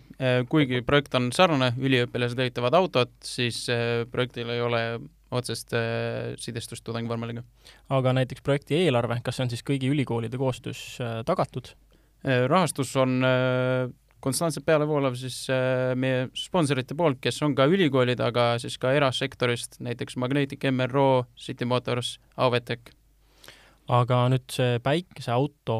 kuigi 0.48 0.84
projekt 0.86 1.16
on 1.18 1.32
sarnane, 1.34 1.72
üliõpilased 1.82 2.40
ehitavad 2.40 2.76
autot, 2.78 3.12
siis 3.26 3.64
projektil 4.14 4.54
ei 4.54 4.62
ole 4.62 4.82
otsest 5.32 5.74
äh, 5.76 6.34
sidestust 6.40 6.86
tudengivormeliga. 6.88 7.44
aga 7.90 8.14
näiteks 8.16 8.44
projekti 8.46 8.78
eelarve, 8.84 9.20
kas 9.24 9.38
see 9.38 9.48
on 9.48 9.54
siis 9.54 9.64
kõigi 9.68 9.92
ülikoolide 9.92 10.40
koostöös 10.40 10.82
äh, 11.04 11.22
tagatud? 11.28 11.74
Äh, 12.26 12.46
rahastus 12.48 12.96
on 12.98 13.22
konstantselt 14.24 14.66
pealevoolav 14.66 15.14
siis 15.16 15.44
meie 15.96 16.26
sponsorite 16.36 16.96
poolt, 16.98 17.20
kes 17.22 17.38
on 17.46 17.54
ka 17.56 17.68
ülikoolid, 17.70 18.20
aga 18.24 18.56
siis 18.60 18.80
ka 18.82 18.92
erasektorist, 18.98 19.78
näiteks 19.86 20.18
Magnetic, 20.18 20.66
MRO, 20.74 21.28
City 21.38 21.68
Motors, 21.70 22.16
Auvetec 22.36 22.96
aga 23.88 24.26
nüüd 24.32 24.52
see 24.52 24.80
päikeseauto 24.84 25.78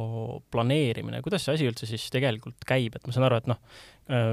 planeerimine, 0.54 1.20
kuidas 1.26 1.44
see 1.44 1.58
asi 1.58 1.68
üldse 1.68 1.90
siis 1.90 2.08
tegelikult 2.14 2.64
käib, 2.68 2.96
et 2.96 3.08
ma 3.08 3.16
saan 3.16 3.28
aru, 3.28 3.42
et 3.42 3.50
noh, 3.52 3.60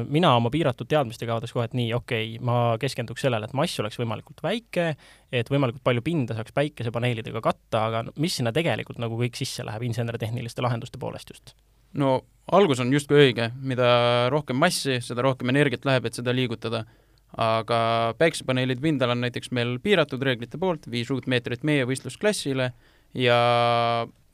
mina 0.09 0.31
oma 0.39 0.51
piiratud 0.55 0.87
teadmistega 0.91 1.35
vaataks 1.35 1.55
kohe, 1.55 1.67
et 1.67 1.73
nii, 1.75 1.89
okei 1.97 2.29
okay,, 2.37 2.43
ma 2.47 2.77
keskenduks 2.81 3.25
sellele, 3.27 3.49
et 3.49 3.57
mass 3.59 3.81
oleks 3.83 3.99
võimalikult 3.99 4.43
väike, 4.45 4.93
et 5.35 5.51
võimalikult 5.51 5.83
palju 5.87 6.05
pinda 6.07 6.37
saaks 6.39 6.55
päikesepaneelidega 6.55 7.43
katta, 7.43 7.87
aga 7.89 8.05
mis 8.23 8.39
sinna 8.39 8.53
tegelikult 8.55 9.03
nagu 9.03 9.19
kõik 9.19 9.39
sisse 9.39 9.67
läheb 9.67 9.87
insener-tehniliste 9.89 10.63
lahenduste 10.63 11.01
poolest 11.03 11.35
just? 11.35 11.57
no 11.95 12.21
algus 12.55 12.83
on 12.83 12.93
justkui 12.95 13.21
õige, 13.29 13.51
mida 13.63 14.29
rohkem 14.31 14.59
massi, 14.59 15.01
seda 15.03 15.27
rohkem 15.27 15.51
energiat 15.51 15.87
läheb, 15.87 16.07
et 16.07 16.23
seda 16.23 16.35
liigutada 16.35 16.85
aga 17.41 17.79
päiksepaneelid 18.19 18.83
pindal 18.83 19.15
on 19.15 19.25
näiteks 19.25 19.51
meil 19.55 19.77
piiratud 19.83 20.23
reeglite 20.23 20.59
poolt, 20.61 20.87
viis 20.91 21.11
ruutmeetrit 21.11 21.65
meie 21.67 21.87
võistlusklassile 21.89 22.71
ja 23.15 23.39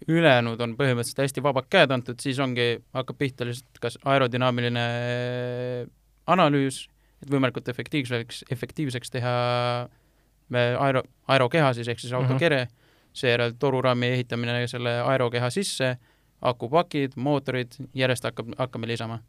ülejäänud 0.08 0.60
on 0.60 0.74
põhimõtteliselt 0.78 1.24
hästi 1.24 1.42
vabad 1.44 1.68
käed 1.70 1.92
antud, 1.94 2.20
siis 2.22 2.38
ongi, 2.40 2.80
hakkab 2.96 3.18
pihta 3.20 3.46
lihtsalt 3.48 3.80
kas 3.82 3.98
aerodünaamiline 4.08 4.84
analüüs, 6.30 6.84
et 7.20 7.32
võimalikult 7.32 7.68
efektiivseks, 7.68 8.44
efektiivseks 8.50 9.12
teha 9.12 9.34
aero, 10.56 11.02
aerokeha 11.28 11.72
siis, 11.76 11.88
ehk 11.88 12.00
siis 12.00 12.14
autokere 12.16 12.64
mm, 12.64 12.70
-hmm. 12.70 13.12
seejärel 13.12 13.52
toruraami 13.58 14.06
ehitamine 14.16 14.66
selle 14.66 15.00
aerokeha 15.00 15.50
sisse, 15.50 15.96
akupakid, 16.40 17.12
mootorid, 17.16 17.76
järjest 17.94 18.24
hakkab, 18.24 18.54
hakkame 18.58 18.88
lisama 18.88 19.20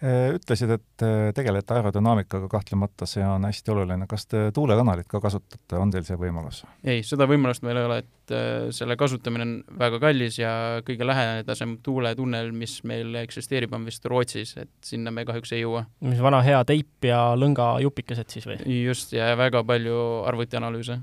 ütlesid, 0.00 0.70
et 0.72 1.02
äh, 1.04 1.28
tegelete 1.36 1.74
aerodünaamikaga, 1.76 2.48
kahtlemata 2.48 3.04
see 3.08 3.24
on 3.26 3.44
hästi 3.44 3.72
oluline. 3.74 4.06
kas 4.08 4.24
te 4.26 4.46
tuulekanalit 4.56 5.08
ka 5.10 5.20
kasutate, 5.20 5.76
on 5.76 5.92
teil 5.92 6.06
see 6.08 6.16
võimalus? 6.20 6.62
ei, 6.84 7.02
seda 7.04 7.26
võimalust 7.28 7.64
meil 7.66 7.76
ei 7.76 7.88
ole, 7.88 7.98
et 8.00 8.32
äh, 8.32 8.70
selle 8.72 8.96
kasutamine 9.00 9.44
on 9.44 9.52
väga 9.82 10.00
kallis 10.00 10.38
ja 10.40 10.52
kõige 10.86 11.04
lähedasem 11.04 11.76
tuuletunnel, 11.84 12.48
mis 12.56 12.78
meil 12.88 13.18
eksisteerib, 13.20 13.76
on 13.76 13.84
vist 13.88 14.08
Rootsis, 14.08 14.54
et 14.62 14.72
sinna 14.84 15.12
me 15.12 15.26
kahjuks 15.28 15.52
ei 15.52 15.66
jõua. 15.66 15.84
mis 16.08 16.24
vana 16.24 16.40
hea 16.46 16.62
teip 16.64 17.10
ja 17.10 17.20
lõngajupikesed 17.36 18.32
siis 18.32 18.48
või? 18.48 18.56
just, 18.80 19.12
ja 19.12 19.34
väga 19.36 19.64
palju 19.68 20.00
arvutianalüüse. 20.32 20.96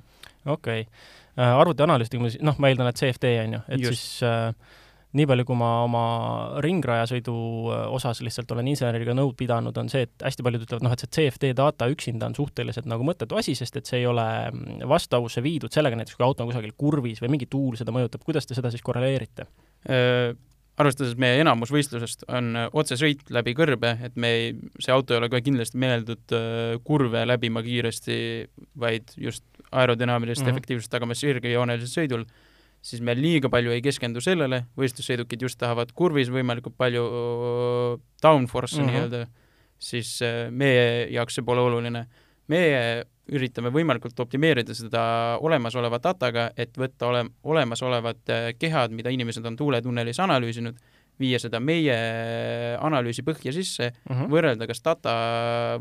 okei 0.45 0.87
okay., 0.87 1.13
arvutianalüüsidega 1.37 2.23
ma 2.23 2.33
siis, 2.33 2.41
noh, 2.41 2.57
ma 2.57 2.73
eeldan, 2.73 2.89
et 2.89 2.97
CFD 2.97 3.37
on 3.43 3.59
ju, 3.59 3.63
et 3.69 3.83
just. 3.85 3.93
siis 3.93 4.25
äh, 4.25 4.85
nii 5.17 5.27
palju, 5.29 5.45
kui 5.47 5.57
ma 5.59 5.69
oma 5.85 6.01
ringrajasõidu 6.63 7.35
äh, 7.73 7.83
osas 7.97 8.21
lihtsalt 8.25 8.51
olen 8.55 8.69
inseneriga 8.71 9.15
nõu 9.17 9.33
pidanud, 9.37 9.77
on 9.81 9.89
see, 9.91 10.05
et 10.07 10.25
hästi 10.25 10.45
paljud 10.45 10.65
ütlevad, 10.65 10.85
noh, 10.85 10.95
et 10.95 11.03
see 11.03 11.13
CFD 11.17 11.53
data 11.57 11.89
üksinda 11.91 12.29
on 12.29 12.37
suhteliselt 12.37 12.89
nagu 12.89 13.05
mõttetu 13.07 13.39
asi, 13.39 13.55
sest 13.57 13.79
et 13.79 13.89
see 13.89 14.01
ei 14.03 14.09
ole 14.09 14.25
mm, 14.51 14.83
vastavusse 14.89 15.43
viidud 15.45 15.73
sellega 15.73 15.99
näiteks, 15.99 16.17
kui 16.17 16.27
auto 16.27 16.45
on 16.45 16.51
kusagil 16.51 16.75
kurvis 16.79 17.23
või 17.23 17.33
mingi 17.35 17.49
tuul 17.51 17.79
seda 17.79 17.95
mõjutab, 17.95 18.23
kuidas 18.27 18.49
te 18.49 18.57
seda 18.57 18.71
siis 18.73 18.85
korreleerite? 18.85 19.47
Äh, 19.89 20.31
arvestades 20.77 21.17
meie 21.19 21.41
enamus 21.41 21.73
võistlusest 21.73 22.27
on 22.29 22.51
äh, 22.55 22.67
otsesõit 22.77 23.27
läbi 23.33 23.55
kõrbe, 23.57 23.95
et 24.07 24.17
me 24.19 24.33
ei, 24.39 24.51
see 24.79 24.93
auto 24.93 25.15
ei 25.15 25.21
ole 25.21 25.31
kohe 25.33 25.43
kindlasti 25.45 25.81
meeldud 25.81 26.37
kurve 26.87 27.23
läbima 27.27 27.65
kiiresti, 27.65 28.17
vaid 28.79 29.15
just 29.17 29.45
aerodünaamilist 29.71 30.41
mm 30.41 30.47
-hmm. 30.47 30.57
efektiivsust 30.57 30.91
tagamas 30.93 31.19
sirgjoonelisel 31.25 31.91
sõidul 31.91 32.27
siis 32.81 33.01
me 33.01 33.15
liiga 33.17 33.49
palju 33.49 33.73
ei 33.73 33.81
keskendu 33.85 34.21
sellele, 34.23 34.63
võistlussõidukid 34.79 35.47
just 35.47 35.59
tahavad 35.59 35.91
kurvis 35.97 36.31
võimalikult 36.33 36.77
palju 36.77 37.03
downforce'i 38.23 38.81
mm 38.81 38.87
-hmm. 38.87 38.93
nii-öelda, 38.93 39.27
siis 39.77 40.19
meie 40.51 41.07
jaoks 41.13 41.35
see 41.35 41.45
pole 41.45 41.61
oluline. 41.61 42.07
meie 42.47 43.03
üritame 43.27 43.69
võimalikult 43.75 44.19
optimeerida 44.23 44.73
seda 44.73 45.01
olemasoleva 45.43 45.99
dataga, 45.99 46.51
et 46.57 46.77
võtta 46.77 47.09
ole, 47.09 47.25
olemasolevad 47.43 48.31
kehad, 48.59 48.91
mida 48.91 49.09
inimesed 49.09 49.45
on 49.45 49.57
tuuletunnelis 49.59 50.19
analüüsinud, 50.23 50.77
viia 51.19 51.39
seda 51.41 51.59
meie 51.59 51.95
analüüsi 52.79 53.25
põhja 53.25 53.51
sisse 53.51 53.89
mm, 53.89 54.13
-hmm. 54.13 54.29
võrrelda, 54.31 54.67
kas 54.69 54.83
data 54.85 55.13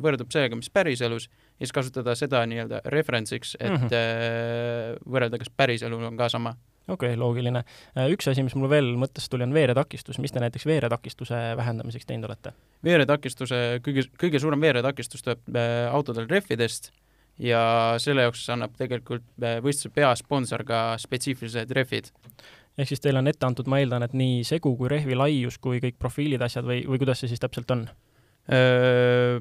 võrdub 0.03 0.33
sellega, 0.33 0.57
mis 0.57 0.71
päriselus, 0.73 1.29
ja 1.61 1.67
siis 1.67 1.73
kasutada 1.73 2.15
seda 2.15 2.41
nii-öelda 2.47 2.81
reference'iks, 2.85 3.57
et 3.61 3.71
mm 3.71 3.87
-hmm. 3.87 5.05
võrrelda, 5.05 5.39
kas 5.39 5.53
päriselul 5.57 6.03
on 6.03 6.17
ka 6.17 6.29
sama 6.29 6.57
okei 6.89 7.13
okay,, 7.13 7.19
loogiline. 7.21 7.63
Äh, 7.97 8.11
üks 8.15 8.29
asi, 8.31 8.45
mis 8.47 8.55
mul 8.59 8.71
veel 8.71 8.93
mõttesse 9.01 9.31
tuli, 9.31 9.47
on 9.47 9.55
veeretakistus. 9.55 10.21
mis 10.23 10.33
te 10.33 10.43
näiteks 10.43 10.67
veeretakistuse 10.67 11.41
vähendamiseks 11.59 12.07
teinud 12.07 12.31
olete? 12.31 12.55
veeretakistuse, 12.87 13.81
kõige, 13.85 14.07
kõige 14.21 14.43
suurem 14.43 14.63
veeretakistus 14.63 15.27
tuleb 15.27 15.43
äh, 15.55 15.89
autodel 15.91 16.29
rehvidest 16.31 16.93
ja 17.43 17.61
selle 18.01 18.25
jaoks 18.25 18.47
annab 18.55 18.79
tegelikult 18.79 19.27
võistluse 19.37 19.93
peasponsor 19.93 20.63
ka 20.65 20.81
spetsiifilised 20.99 21.75
rehvid. 21.77 22.09
ehk 22.79 22.89
siis 22.89 23.03
teil 23.03 23.19
on 23.21 23.29
ette 23.29 23.47
antud, 23.47 23.69
ma 23.69 23.83
eeldan, 23.83 24.07
et 24.07 24.15
nii 24.17 24.45
segu 24.45 24.77
kui 24.77 24.89
rehvi 24.89 25.19
laius 25.19 25.59
kui 25.59 25.83
kõik 25.83 25.99
profiilid, 25.99 26.43
asjad 26.43 26.65
või, 26.65 26.87
või 26.89 27.03
kuidas 27.03 27.21
see 27.21 27.33
siis 27.33 27.43
täpselt 27.43 27.71
on? 27.71 27.89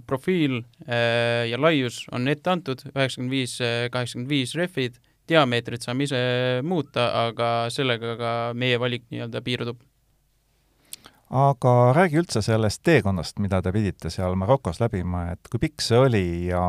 profiil 0.09 0.63
ja 0.89 1.59
laius 1.61 1.99
on 2.11 2.25
ette 2.27 2.49
antud, 2.49 2.79
üheksakümmend 2.89 3.31
viis, 3.35 3.51
kaheksakümmend 3.93 4.31
viis 4.31 4.55
rehvid, 4.57 4.97
diameetrit 5.29 5.85
saame 5.85 6.07
ise 6.07 6.21
muuta, 6.63 7.09
aga 7.25 7.49
sellega 7.73 8.15
ka 8.19 8.31
meie 8.53 8.79
valik 8.81 9.05
nii-öelda 9.11 9.41
piirdub. 9.45 9.83
aga 11.29 11.71
räägi 11.97 12.19
üldse 12.21 12.41
sellest 12.45 12.83
teekonnast, 12.85 13.39
mida 13.39 13.61
te 13.61 13.71
pidite 13.73 14.09
seal 14.13 14.35
Marokos 14.35 14.79
läbima, 14.79 15.31
et 15.33 15.49
kui 15.51 15.59
pikk 15.59 15.81
see 15.81 15.97
oli 15.97 16.25
ja 16.51 16.63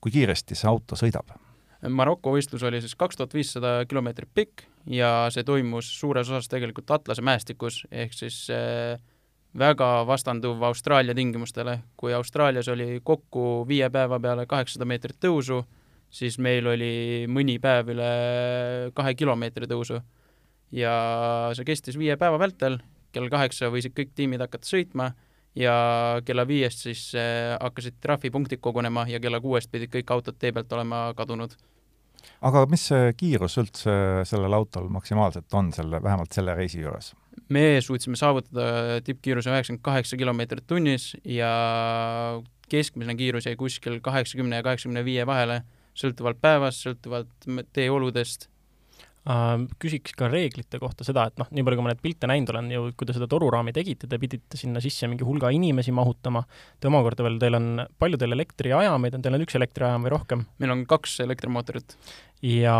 kui 0.00 0.12
kiiresti 0.12 0.54
see 0.54 0.68
auto 0.68 0.96
sõidab? 0.96 1.32
Maroko 1.88 2.34
võistlus 2.34 2.62
oli 2.68 2.82
siis 2.84 2.94
kaks 2.94 3.16
tuhat 3.16 3.34
viissada 3.34 3.78
kilomeetrit 3.88 4.28
pikk 4.34 4.66
ja 4.92 5.30
see 5.32 5.44
toimus 5.48 5.88
suures 6.00 6.28
osas 6.28 6.48
tegelikult 6.52 6.90
Atlase 6.92 7.24
mäestikus, 7.24 7.86
ehk 7.90 8.12
siis 8.12 8.42
äh, 8.52 9.00
väga 9.58 10.06
vastanduv 10.06 10.62
Austraalia 10.62 11.14
tingimustele. 11.14 11.80
kui 11.96 12.14
Austraalias 12.14 12.68
oli 12.68 13.00
kokku 13.04 13.64
viie 13.68 13.90
päeva 13.90 14.20
peale 14.20 14.46
kaheksasada 14.46 14.84
meetrit 14.84 15.16
tõusu, 15.24 15.64
siis 16.10 16.38
meil 16.42 16.66
oli 16.66 17.26
mõni 17.30 17.58
päev 17.62 17.92
üle 17.94 18.10
kahe 18.94 19.14
kilomeetri 19.14 19.68
tõusu. 19.70 20.00
ja 20.70 20.92
see 21.56 21.66
kestis 21.66 21.98
viie 21.98 22.16
päeva 22.16 22.38
vältel, 22.38 22.78
kell 23.10 23.30
kaheksa 23.30 23.70
võisid 23.70 23.94
kõik 23.96 24.12
tiimid 24.14 24.42
hakata 24.42 24.66
sõitma 24.66 25.10
ja 25.58 25.74
kella 26.26 26.46
viiest 26.46 26.84
siis 26.86 27.08
äh, 27.18 27.56
hakkasid 27.60 27.98
trahvipunktid 28.02 28.60
kogunema 28.62 29.06
ja 29.10 29.20
kella 29.20 29.40
kuuest 29.42 29.70
pidid 29.70 29.90
kõik 29.90 30.12
autod 30.14 30.38
tee 30.38 30.52
pealt 30.52 30.72
olema 30.72 31.08
kadunud. 31.16 31.56
aga 32.40 32.66
mis 32.70 32.86
see 32.90 33.12
kiirus 33.16 33.58
üldse 33.58 33.96
sellel 34.28 34.54
autol 34.54 34.88
maksimaalselt 34.88 35.54
on 35.54 35.72
selle, 35.72 36.02
vähemalt 36.02 36.32
selle 36.32 36.54
reisi 36.54 36.80
juures? 36.80 37.14
me 37.48 37.80
suutsime 37.82 38.16
saavutada 38.16 39.00
tippkiiruse 39.04 39.50
üheksakümmend 39.50 39.82
kaheksa 39.82 40.16
kilomeetrit 40.16 40.66
tunnis 40.66 41.16
ja 41.24 41.50
keskmine 42.70 43.16
kiirus 43.18 43.46
jäi 43.46 43.56
kuskil 43.58 43.98
kaheksakümne 44.00 44.60
ja 44.60 44.62
kaheksakümne 44.62 45.04
viie 45.04 45.26
vahele, 45.26 45.62
sõltuvalt 45.98 46.40
päevast, 46.42 46.86
sõltuvalt 46.86 47.50
teeoludest 47.76 48.48
Uh, 49.20 49.66
küsiks 49.76 50.14
ka 50.16 50.30
reeglite 50.32 50.78
kohta 50.80 51.04
seda, 51.04 51.26
et 51.28 51.36
noh, 51.36 51.48
nii 51.52 51.60
palju, 51.66 51.76
kui 51.76 51.84
ma 51.84 51.90
neid 51.90 51.98
pilte 52.00 52.28
näinud 52.30 52.48
olen 52.54 52.70
ju, 52.72 52.86
kui 52.96 53.04
te 53.04 53.12
seda 53.12 53.26
toruraami 53.28 53.74
tegite, 53.76 54.08
te 54.08 54.16
pidite 54.16 54.56
sinna 54.56 54.80
sisse 54.80 55.04
mingi 55.12 55.26
hulga 55.28 55.50
inimesi 55.52 55.92
mahutama, 55.92 56.40
te 56.80 56.88
omakorda 56.88 57.26
veel, 57.26 57.36
teil 57.42 57.58
on, 57.58 57.66
palju 58.00 58.16
teil 58.16 58.32
elektriajameid 58.38 59.18
on, 59.18 59.26
teil 59.26 59.36
on 59.36 59.44
üks 59.44 59.58
elektriajam 59.60 60.08
või 60.08 60.14
rohkem? 60.14 60.46
meil 60.64 60.72
on 60.72 60.86
kaks 60.88 61.18
elektrimootorit. 61.26 61.98
Ja 62.48 62.78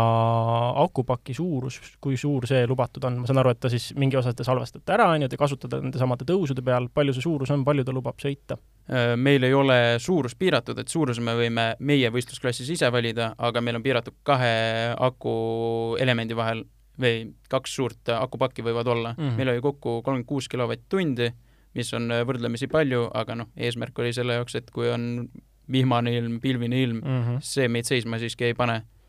akupaki 0.81 1.37
suurus, 1.37 1.77
kui 2.01 2.17
suur 2.17 2.49
see 2.49 2.65
lubatud 2.65 3.05
on, 3.05 3.21
ma 3.21 3.29
saan 3.29 3.43
aru, 3.43 3.53
et 3.53 3.61
ta 3.61 3.69
siis 3.69 3.91
mingi 3.93 4.17
osa 4.17 4.33
te 4.33 4.47
salvestate 4.47 4.97
ära, 4.97 5.11
on 5.13 5.21
ju, 5.21 5.29
te 5.29 5.37
kasutate 5.37 5.77
nende 5.77 6.01
samade 6.01 6.25
tõusude 6.25 6.65
peal, 6.65 6.89
palju 6.89 7.13
see 7.13 7.29
suurus 7.29 7.53
on, 7.53 7.61
palju 7.69 7.85
ta 7.85 7.93
lubab 7.93 8.17
sõita? 8.17 8.57
Äh, 8.89 9.13
meil 9.15 9.43
ei 9.43 9.53
ole 9.53 9.99
suurus 10.01 10.35
piiratud, 10.35 10.79
et 10.81 10.89
suuruse 10.89 11.21
me 11.21 11.35
võime 11.37 11.65
meie 11.79 12.09
võistlusklassis 12.11 12.69
ise 12.73 12.89
valida, 12.91 13.31
aga 13.37 13.61
meil 13.61 13.77
on 13.77 13.83
piiratud 13.85 14.17
kahe 14.27 14.53
aku 14.97 15.33
elemendi 16.01 16.37
vahel 16.37 16.65
või 17.01 17.29
kaks 17.49 17.75
suurt 17.77 18.09
akupakki 18.13 18.65
võivad 18.65 18.89
olla 18.91 19.13
mm. 19.13 19.21
-hmm. 19.21 19.37
meil 19.37 19.53
oli 19.53 19.61
kokku 19.61 20.01
kolmkümmend 20.01 20.27
kuus 20.27 20.49
kilovatt-tundi, 20.51 21.29
mis 21.77 21.93
on 21.93 22.09
võrdlemisi 22.27 22.67
palju, 22.67 23.05
aga 23.13 23.35
noh, 23.35 23.51
eesmärk 23.55 23.99
oli 23.99 24.13
selle 24.13 24.39
jaoks, 24.39 24.55
et 24.55 24.71
kui 24.71 24.89
on 24.89 25.29
vihmane 25.71 26.11
ilm, 26.17 26.39
pilvine 26.41 26.81
ilm 26.81 26.97
mm, 26.97 27.21
-hmm. 27.21 27.37
see 27.41 27.67
meid 27.67 27.87
seisma 27.87 28.19
siiski 28.19 28.49
ei 28.49 28.53
pane 28.53 28.81
Äh, 28.81 29.00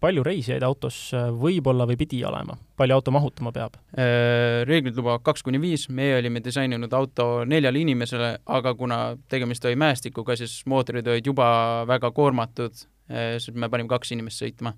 palju 0.00 0.24
reisijaid 0.26 0.64
autos 0.66 0.96
äh, 1.16 1.30
võib 1.32 1.66
olla 1.72 1.86
või 1.88 1.96
pidi 2.00 2.18
olema, 2.28 2.58
palju 2.76 2.96
auto 2.98 3.14
mahutama 3.14 3.52
peab? 3.54 3.78
Äh, 3.96 4.62
reeglid 4.68 4.98
lubavad 4.98 5.24
kaks 5.24 5.44
kuni 5.46 5.60
viis, 5.62 5.86
meie 5.88 6.18
olime 6.18 6.42
disaininud 6.44 6.92
auto 6.92 7.28
neljale 7.48 7.80
inimesele, 7.80 8.34
aga 8.44 8.74
kuna 8.76 9.00
tegemist 9.32 9.64
oli 9.64 9.78
mäestikuga, 9.80 10.36
siis 10.36 10.60
mootorid 10.68 11.08
olid 11.08 11.32
juba 11.32 11.48
väga 11.88 12.12
koormatud, 12.12 12.84
siis 13.12 13.56
me 13.58 13.68
panime 13.68 13.90
kaks 13.90 14.12
inimest 14.14 14.40
sõitma 14.40 14.70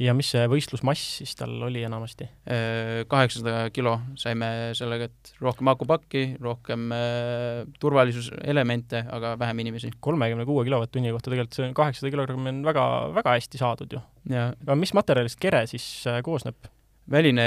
ja 0.00 0.14
mis 0.16 0.30
see 0.32 0.46
võistlusmass 0.50 1.18
siis 1.20 1.34
tal 1.38 1.52
oli 1.66 1.82
enamasti? 1.84 2.26
Äh, 2.48 3.02
kaheksasada 3.10 3.68
kilo 3.74 3.96
saime 4.20 4.72
sellega, 4.76 5.10
et 5.10 5.32
rohkem 5.42 5.70
akupakki, 5.72 6.24
rohkem 6.42 6.88
äh, 6.96 7.62
turvalisuselemente, 7.82 9.04
aga 9.12 9.34
vähem 9.40 9.64
inimesi. 9.66 9.92
kolmekümne 10.00 10.46
kuue 10.48 10.64
kilovatt-tunni 10.68 11.12
kohta 11.14 11.32
tegelikult 11.32 11.58
see 11.58 11.72
kaheksasada 11.76 12.12
kilogrammi 12.14 12.54
on 12.54 12.60
väga, 12.66 12.84
väga 13.20 13.36
hästi 13.36 13.60
saadud 13.60 13.96
ju. 13.96 14.02
aga 14.34 14.78
mis 14.78 14.94
materjalist 14.96 15.40
kere 15.40 15.66
siis 15.70 15.86
äh, 16.08 16.22
koosneb? 16.26 16.70
väline 17.10 17.42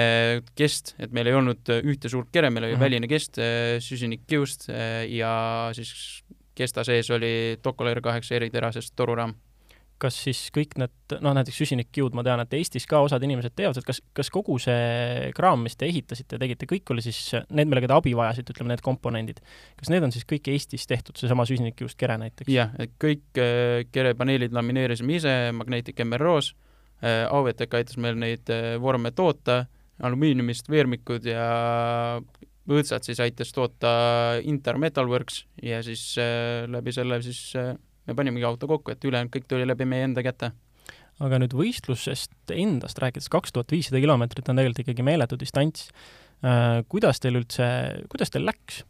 kest, 0.60 0.92
et 1.00 1.14
meil 1.16 1.30
ei 1.30 1.36
olnud 1.38 1.70
ühte 1.88 2.10
suurt 2.12 2.28
kere, 2.36 2.50
meil 2.52 2.66
oli 2.66 2.74
mm 2.74 2.76
-hmm. 2.76 2.84
väline 2.84 3.08
kest 3.08 3.38
süsinikkiust 3.86 4.68
ja 5.08 5.70
siis 5.72 6.24
kesta 6.56 6.84
sees 6.84 7.10
oli 7.16 7.58
Docoler 7.64 8.02
kaheksa 8.02 8.36
eriterasest 8.36 8.92
toruraam 8.96 9.38
kas 10.02 10.18
siis 10.26 10.40
kõik 10.54 10.76
need, 10.82 10.94
noh 11.24 11.36
näiteks 11.38 11.60
süsinikkiud, 11.62 12.16
ma 12.18 12.24
tean, 12.26 12.42
et 12.44 12.56
Eestis 12.58 12.86
ka 12.90 13.00
osad 13.06 13.24
inimesed 13.24 13.56
teevad, 13.56 13.78
et 13.80 13.88
kas, 13.88 14.02
kas 14.18 14.32
kogu 14.34 14.58
see 14.62 15.30
kraam, 15.38 15.64
mis 15.66 15.78
te 15.80 15.88
ehitasite, 15.88 16.40
tegite, 16.42 16.68
kõik 16.70 16.94
oli 16.96 17.06
siis 17.06 17.20
need, 17.50 17.70
millega 17.72 17.90
te 17.92 17.98
abi 17.98 18.16
vajasite, 18.18 18.56
ütleme 18.56 18.74
need 18.74 18.84
komponendid, 18.86 19.40
kas 19.80 19.94
need 19.94 20.06
on 20.06 20.16
siis 20.16 20.28
kõik 20.30 20.50
Eestis 20.54 20.88
tehtud, 20.90 21.18
seesama 21.20 21.48
süsinikkiust 21.50 22.00
kere 22.00 22.18
näiteks? 22.22 22.52
jah, 22.52 22.74
et 22.82 22.96
kõik 23.02 23.42
äh, 23.42 23.84
kerepaneelid 23.94 24.56
lamineerisime 24.56 25.20
ise 25.22 25.38
Magnetic 25.56 26.02
MRO-s 26.06 26.54
äh,, 27.04 27.24
Auvetec 27.30 27.80
aitas 27.80 28.00
meil 28.02 28.20
neid 28.20 28.52
äh, 28.54 28.76
vorme 28.82 29.14
toota, 29.16 29.64
alumiiniumist 30.04 30.68
veermikud 30.74 31.26
ja 31.30 31.46
võõtsad 32.70 33.06
siis 33.06 33.20
aitas 33.24 33.52
toota 33.56 33.94
Inter 34.48 34.80
Metalworks 34.82 35.44
ja 35.64 35.82
siis 35.86 36.14
äh, 36.22 36.64
läbi 36.72 36.94
selle 36.96 37.20
siis 37.26 37.42
äh, 37.60 37.74
me 38.08 38.16
panimegi 38.18 38.48
auto 38.48 38.70
kokku, 38.70 38.94
et 38.94 39.06
ülejäänud 39.06 39.34
kõik 39.34 39.50
tuli 39.50 39.68
läbi 39.68 39.88
meie 39.90 40.08
enda 40.10 40.24
käte. 40.26 40.52
aga 41.24 41.38
nüüd 41.40 41.54
võistlusest 41.54 42.52
endast 42.52 42.98
rääkides, 43.00 43.30
kaks 43.30 43.54
tuhat 43.54 43.72
viissada 43.72 44.02
kilomeetrit 44.02 44.50
on 44.50 44.58
tegelikult 44.58 44.82
ikkagi 44.82 45.06
meeletu 45.06 45.38
distants. 45.40 45.92
Äh, 46.44 46.82
kuidas 46.90 47.22
teil 47.22 47.38
üldse, 47.40 47.68
kuidas 48.10 48.34
teil 48.34 48.48
läks? 48.50 48.82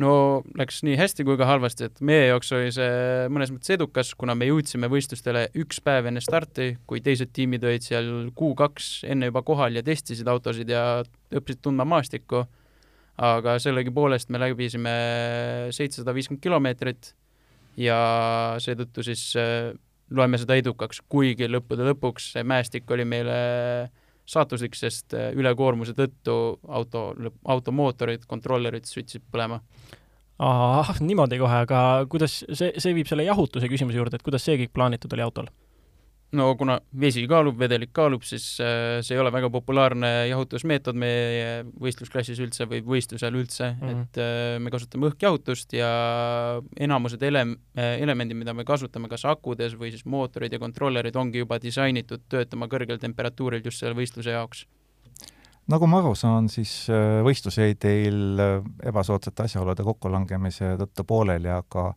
no 0.00 0.42
läks 0.58 0.80
nii 0.86 0.96
hästi 0.98 1.24
kui 1.26 1.38
ka 1.40 1.48
halvasti, 1.48 1.88
et 1.88 2.00
meie 2.06 2.28
jaoks 2.28 2.52
oli 2.56 2.70
see 2.74 3.26
mõnes 3.32 3.52
mõttes 3.52 3.74
edukas, 3.74 4.12
kuna 4.18 4.36
me 4.38 4.48
jõudsime 4.48 4.90
võistlustele 4.90 5.48
üks 5.60 5.80
päev 5.84 6.08
enne 6.10 6.22
starti, 6.24 6.72
kui 6.86 7.02
teised 7.04 7.32
tiimid 7.36 7.64
olid 7.66 7.84
seal 7.84 8.10
kuu-kaks 8.36 8.90
enne 9.10 9.30
juba 9.30 9.42
kohal 9.46 9.76
ja 9.76 9.84
testisid 9.86 10.30
autosid 10.30 10.70
ja 10.70 11.02
õppisid 11.34 11.62
tundma 11.66 11.88
maastikku. 11.88 12.46
aga 13.20 13.58
sellegipoolest 13.60 14.30
me 14.30 14.38
läbisime 14.40 14.92
seitsesada 15.76 16.14
viiskümmend 16.16 16.40
kilomeetrit 16.40 17.14
ja 17.78 18.00
seetõttu 18.62 19.04
siis 19.06 19.22
äh, 19.38 19.70
loeme 20.10 20.38
seda 20.40 20.56
edukaks, 20.58 21.02
kuigi 21.08 21.48
lõppude 21.50 21.86
lõpuks 21.92 22.32
see 22.34 22.46
mäestik 22.46 22.90
oli 22.90 23.06
meile 23.08 23.36
saatuslik, 24.30 24.76
sest 24.78 25.14
äh, 25.18 25.30
ülekoormuse 25.38 25.94
tõttu 25.98 26.36
auto, 26.68 27.10
automootorid, 27.44 28.26
kontrollerid 28.30 28.86
sütsid 28.88 29.24
põlema. 29.30 29.60
ahah, 30.40 31.00
niimoodi 31.04 31.38
kohe, 31.38 31.64
aga 31.66 31.80
kuidas 32.10 32.40
see, 32.48 32.72
see 32.78 32.94
viib 32.96 33.10
selle 33.10 33.26
jahutuse 33.26 33.68
küsimuse 33.68 33.98
juurde, 33.98 34.16
et 34.16 34.26
kuidas 34.26 34.46
see 34.46 34.56
kõik 34.62 34.72
plaanitud 34.76 35.12
oli 35.16 35.26
autol? 35.26 35.50
No 36.36 36.54
kuna 36.58 36.76
vesi 37.00 37.24
kaalub, 37.30 37.58
vedelik 37.58 37.92
kaalub, 37.96 38.22
siis 38.26 38.44
äh, 38.62 39.00
see 39.04 39.16
ei 39.16 39.22
ole 39.22 39.32
väga 39.34 39.50
populaarne 39.52 40.10
jahutusmeetod 40.30 40.98
meie 40.98 41.62
võistlusklassis 41.82 42.38
üldse 42.42 42.66
või 42.70 42.82
võistlusel 42.86 43.34
üldse 43.34 43.72
mm, 43.72 43.80
-hmm. 43.80 44.02
et 44.04 44.20
äh, 44.22 44.58
me 44.62 44.70
kasutame 44.70 45.10
õhkjahutust 45.10 45.74
ja 45.78 45.90
enamused 46.78 47.22
ele-, 47.26 47.46
äh, 47.78 47.96
elemendid, 48.02 48.38
mida 48.38 48.54
me 48.54 48.64
kasutame 48.68 49.10
kas 49.10 49.26
akudes 49.26 49.74
või 49.78 49.90
siis 49.94 50.06
mootorid 50.06 50.52
ja 50.52 50.62
kontrollerid, 50.62 51.16
ongi 51.16 51.42
juba 51.42 51.58
disainitud 51.62 52.28
töötama 52.28 52.70
kõrgel 52.70 53.02
temperatuuril 53.02 53.64
just 53.64 53.82
selle 53.82 53.98
võistluse 53.98 54.36
jaoks 54.36 54.66
nagu 55.70 55.86
ma 55.86 56.00
aru 56.00 56.16
saan, 56.18 56.48
siis 56.50 56.88
võistlus 57.22 57.60
jäi 57.60 57.76
teil 57.78 58.40
ebasoodsate 58.82 59.44
asjaolude 59.44 59.84
kokkulangemise 59.86 60.74
tõttu 60.80 61.04
pooleli, 61.06 61.50
aga 61.52 61.92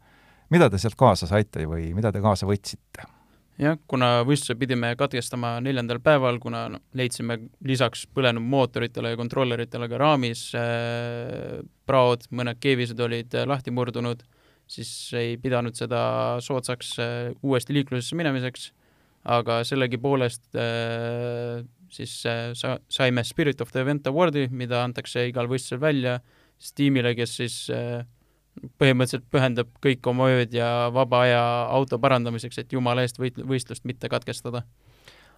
mida 0.53 0.69
te 0.69 0.77
sealt 0.77 0.97
kaasa 0.99 1.29
saite 1.29 1.65
või 1.65 1.89
mida 1.97 2.11
te 2.13 2.21
kaasa 2.21 2.45
võtsite? 2.45 3.12
Jah, 3.61 3.77
kuna 3.89 4.23
võistluse 4.27 4.55
pidime 4.59 4.93
katkestama 4.99 5.55
neljandal 5.63 5.99
päeval, 6.03 6.39
kuna 6.43 6.65
no, 6.73 6.81
leidsime 6.97 7.37
lisaks 7.65 8.05
põlenud 8.13 8.45
mootoritele 8.45 9.13
ja 9.13 9.19
kontrolleritele 9.19 9.89
ka 9.91 9.99
raamis 10.01 10.45
äh, 10.57 11.59
praod, 11.89 12.25
mõned 12.31 12.61
keevised 12.63 12.99
olid 13.03 13.35
äh, 13.37 13.47
lahti 13.49 13.73
murdunud, 13.75 14.23
siis 14.69 14.89
ei 15.19 15.37
pidanud 15.41 15.77
seda 15.77 16.39
soodsaks 16.43 16.95
äh, 17.03 17.13
uuesti 17.43 17.77
liiklusesse 17.77 18.17
minemiseks, 18.17 18.71
aga 19.37 19.61
sellegipoolest 19.67 20.49
äh, 20.59 21.63
siis 21.93 22.25
äh, 22.25 22.51
sa-, 22.57 22.79
saime 22.89 23.23
Spirit 23.23 23.61
of 23.61 23.71
the 23.71 23.83
Event 23.83 24.07
Awardi, 24.07 24.47
mida 24.51 24.81
antakse 24.83 25.27
igal 25.29 25.49
võistlusel 25.51 25.81
välja, 25.83 26.17
siis 26.57 26.75
tiimile, 26.79 27.13
kes 27.17 27.37
siis 27.41 27.57
äh, 27.73 28.01
põhimõtteliselt 28.81 29.25
pühendab 29.33 29.69
kõik 29.83 30.07
oma 30.09 30.29
ööd 30.33 30.53
ja 30.55 30.89
vaba 30.93 31.23
aja 31.25 31.43
auto 31.73 31.99
parandamiseks, 32.01 32.61
et 32.61 32.73
jumala 32.75 33.05
eest 33.05 33.19
võit-, 33.21 33.41
võistlust 33.49 33.87
mitte 33.89 34.09
katkestada. 34.11 34.63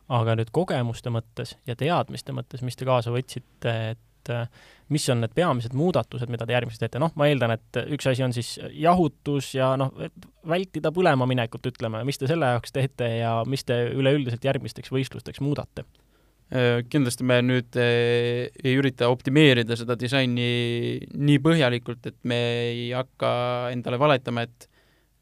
aga 0.09 0.35
nüüd 0.37 0.51
kogemuste 0.53 1.09
mõttes 1.09 1.55
ja 1.65 1.75
teadmiste 1.75 2.33
mõttes, 2.35 2.61
mis 2.61 2.75
te 2.75 2.85
kaasa 2.85 3.09
võtsite, 3.11 3.71
et 3.95 4.29
äh, 4.29 4.49
mis 4.89 5.07
on 5.09 5.23
need 5.23 5.33
peamised 5.33 5.73
muudatused, 5.73 6.29
mida 6.29 6.45
te 6.45 6.53
järgmiseks 6.53 6.83
teete, 6.83 7.01
noh, 7.01 7.13
ma 7.15 7.25
eeldan, 7.25 7.55
et 7.55 7.79
üks 7.95 8.05
asi 8.11 8.23
on 8.23 8.33
siis 8.35 8.59
jahutus 8.69 9.55
ja 9.55 9.71
noh, 9.79 9.93
et 10.05 10.27
vältida 10.45 10.91
põlema 10.93 11.25
minekut, 11.25 11.65
ütleme, 11.71 12.03
mis 12.05 12.21
te 12.21 12.29
selle 12.29 12.51
jaoks 12.53 12.75
teete 12.75 13.09
ja 13.17 13.39
mis 13.49 13.65
te 13.65 13.79
üleüldiselt 13.95 14.45
järgmisteks 14.45 14.93
võistlusteks 14.93 15.41
muudate? 15.41 15.87
Äh, 16.53 16.83
kindlasti 16.93 17.25
me 17.25 17.39
nüüd 17.41 17.73
äh, 17.81 18.51
ei 18.61 18.75
ürita 18.77 19.07
optimeerida 19.09 19.73
seda 19.79 19.95
disaini 19.97 20.99
nii 21.09 21.39
põhjalikult, 21.41 22.05
et 22.05 22.19
me 22.21 22.37
ei 22.67 22.91
hakka 22.93 23.31
endale 23.73 23.97
valetama, 23.97 24.43
et 24.45 24.67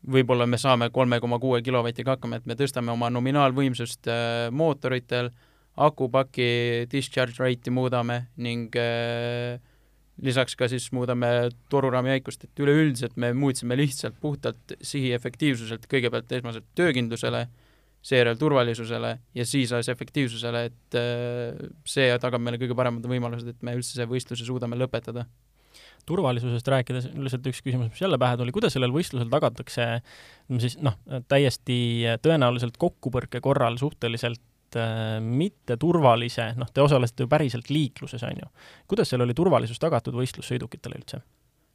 võib-olla 0.04 0.44
me 0.52 0.60
saame 0.60 0.90
kolme 0.92 1.22
koma 1.24 1.40
kuue 1.40 1.62
kilovatiga 1.64 2.18
hakkama, 2.18 2.42
et 2.42 2.50
me 2.50 2.58
tõstame 2.60 2.92
oma 2.92 3.08
nominaalvõimsust 3.16 4.12
äh, 4.12 4.50
mootoritel, 4.52 5.32
akupaki 5.80 6.90
discharge 6.92 7.40
rate'i 7.40 7.72
muudame 7.74 8.20
ning 8.38 8.76
lisaks 10.22 10.54
ka 10.54 10.68
siis 10.70 10.92
muudame 10.94 11.32
toruraami 11.74 12.12
jäikust, 12.12 12.44
et 12.46 12.62
üleüldiselt 12.62 13.16
me 13.18 13.32
muutsime 13.34 13.80
lihtsalt 13.80 14.20
puhtalt 14.22 14.76
sihi 14.86 15.16
efektiivsuselt 15.18 15.88
kõigepealt 15.90 16.36
esmaselt 16.38 16.68
töökindlusele 16.78 17.48
seejärel 18.04 18.38
turvalisusele 18.40 19.14
ja 19.36 19.46
siis 19.48 19.72
alles 19.74 19.90
efektiivsusele, 19.94 20.66
et 20.70 21.00
äh, 21.00 21.72
see 21.88 22.12
tagab 22.22 22.44
meile 22.44 22.60
kõige 22.62 22.76
paremad 22.78 23.06
võimalused, 23.08 23.54
et 23.54 23.66
me 23.66 23.76
üldse 23.78 23.96
see 23.96 24.08
võistluse 24.10 24.48
suudame 24.48 24.80
lõpetada. 24.80 25.26
turvalisusest 26.06 26.68
rääkides, 26.68 27.06
lihtsalt 27.16 27.46
üks 27.48 27.62
küsimus, 27.64 27.94
mis 27.94 28.02
jälle 28.04 28.20
pähe 28.20 28.36
tuli, 28.38 28.52
kuidas 28.52 28.76
sellel 28.76 28.92
võistlusel 28.92 29.30
tagatakse 29.32 29.86
siis 30.60 30.76
noh, 30.84 30.98
täiesti 31.32 31.78
tõenäoliselt 32.22 32.76
kokkupõrke 32.78 33.40
korral 33.42 33.80
suhteliselt 33.80 34.76
äh, 34.76 35.22
mitteturvalise, 35.24 36.52
noh, 36.60 36.68
te 36.74 36.84
osalesite 36.84 37.24
ju 37.24 37.32
päriselt 37.32 37.72
liikluses, 37.72 38.28
on 38.28 38.44
ju. 38.44 38.52
kuidas 38.92 39.14
seal 39.14 39.24
oli 39.24 39.38
turvalisus 39.38 39.80
tagatud 39.80 40.20
võistlussõidukitele 40.20 41.00
üldse? 41.00 41.24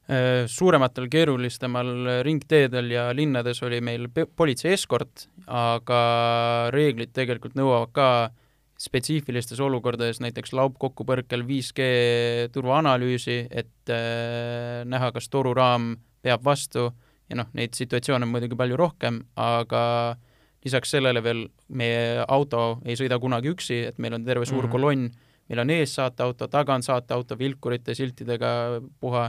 Äh, 0.09 0.47
suurematel 0.49 1.05
keerulisemal 1.13 2.23
ringteedel 2.25 2.87
ja 2.95 3.11
linnades 3.13 3.59
oli 3.61 3.83
meil 3.85 4.07
politsei 4.09 4.73
eskort, 4.73 5.27
aga 5.45 5.99
reeglid 6.73 7.11
tegelikult 7.13 7.59
nõuavad 7.59 7.91
ka 7.93 8.07
spetsiifilistes 8.81 9.61
olukordades, 9.61 10.23
näiteks 10.25 10.55
laupkokkupõrkel 10.57 11.43
5G 11.45 11.89
turvaanalüüsi, 12.55 13.37
et 13.51 13.93
äh, 13.93 14.87
näha, 14.89 15.11
kas 15.13 15.29
toruraam 15.29 15.97
peab 16.25 16.47
vastu 16.47 16.87
ja 17.29 17.37
noh, 17.43 17.51
neid 17.59 17.77
situatsioone 17.77 18.25
on 18.25 18.33
muidugi 18.33 18.57
palju 18.57 18.79
rohkem, 18.81 19.19
aga 19.37 19.83
lisaks 20.65 20.95
sellele 20.95 21.21
veel 21.21 21.43
meie 21.69 22.25
auto 22.25 22.79
ei 22.89 22.97
sõida 22.97 23.19
kunagi 23.21 23.53
üksi, 23.53 23.83
et 23.91 24.01
meil 24.01 24.17
on 24.17 24.25
terve 24.25 24.47
suur 24.47 24.63
mm 24.63 24.69
-hmm. 24.69 24.73
kolonn, 24.73 25.11
meil 25.49 25.63
on 25.67 25.71
ees 25.77 25.95
saateauto, 26.01 26.49
taga 26.49 26.75
on 26.75 26.83
saateauto 26.83 27.39
vilkurite, 27.39 27.95
siltidega 27.95 28.81
puha 29.01 29.29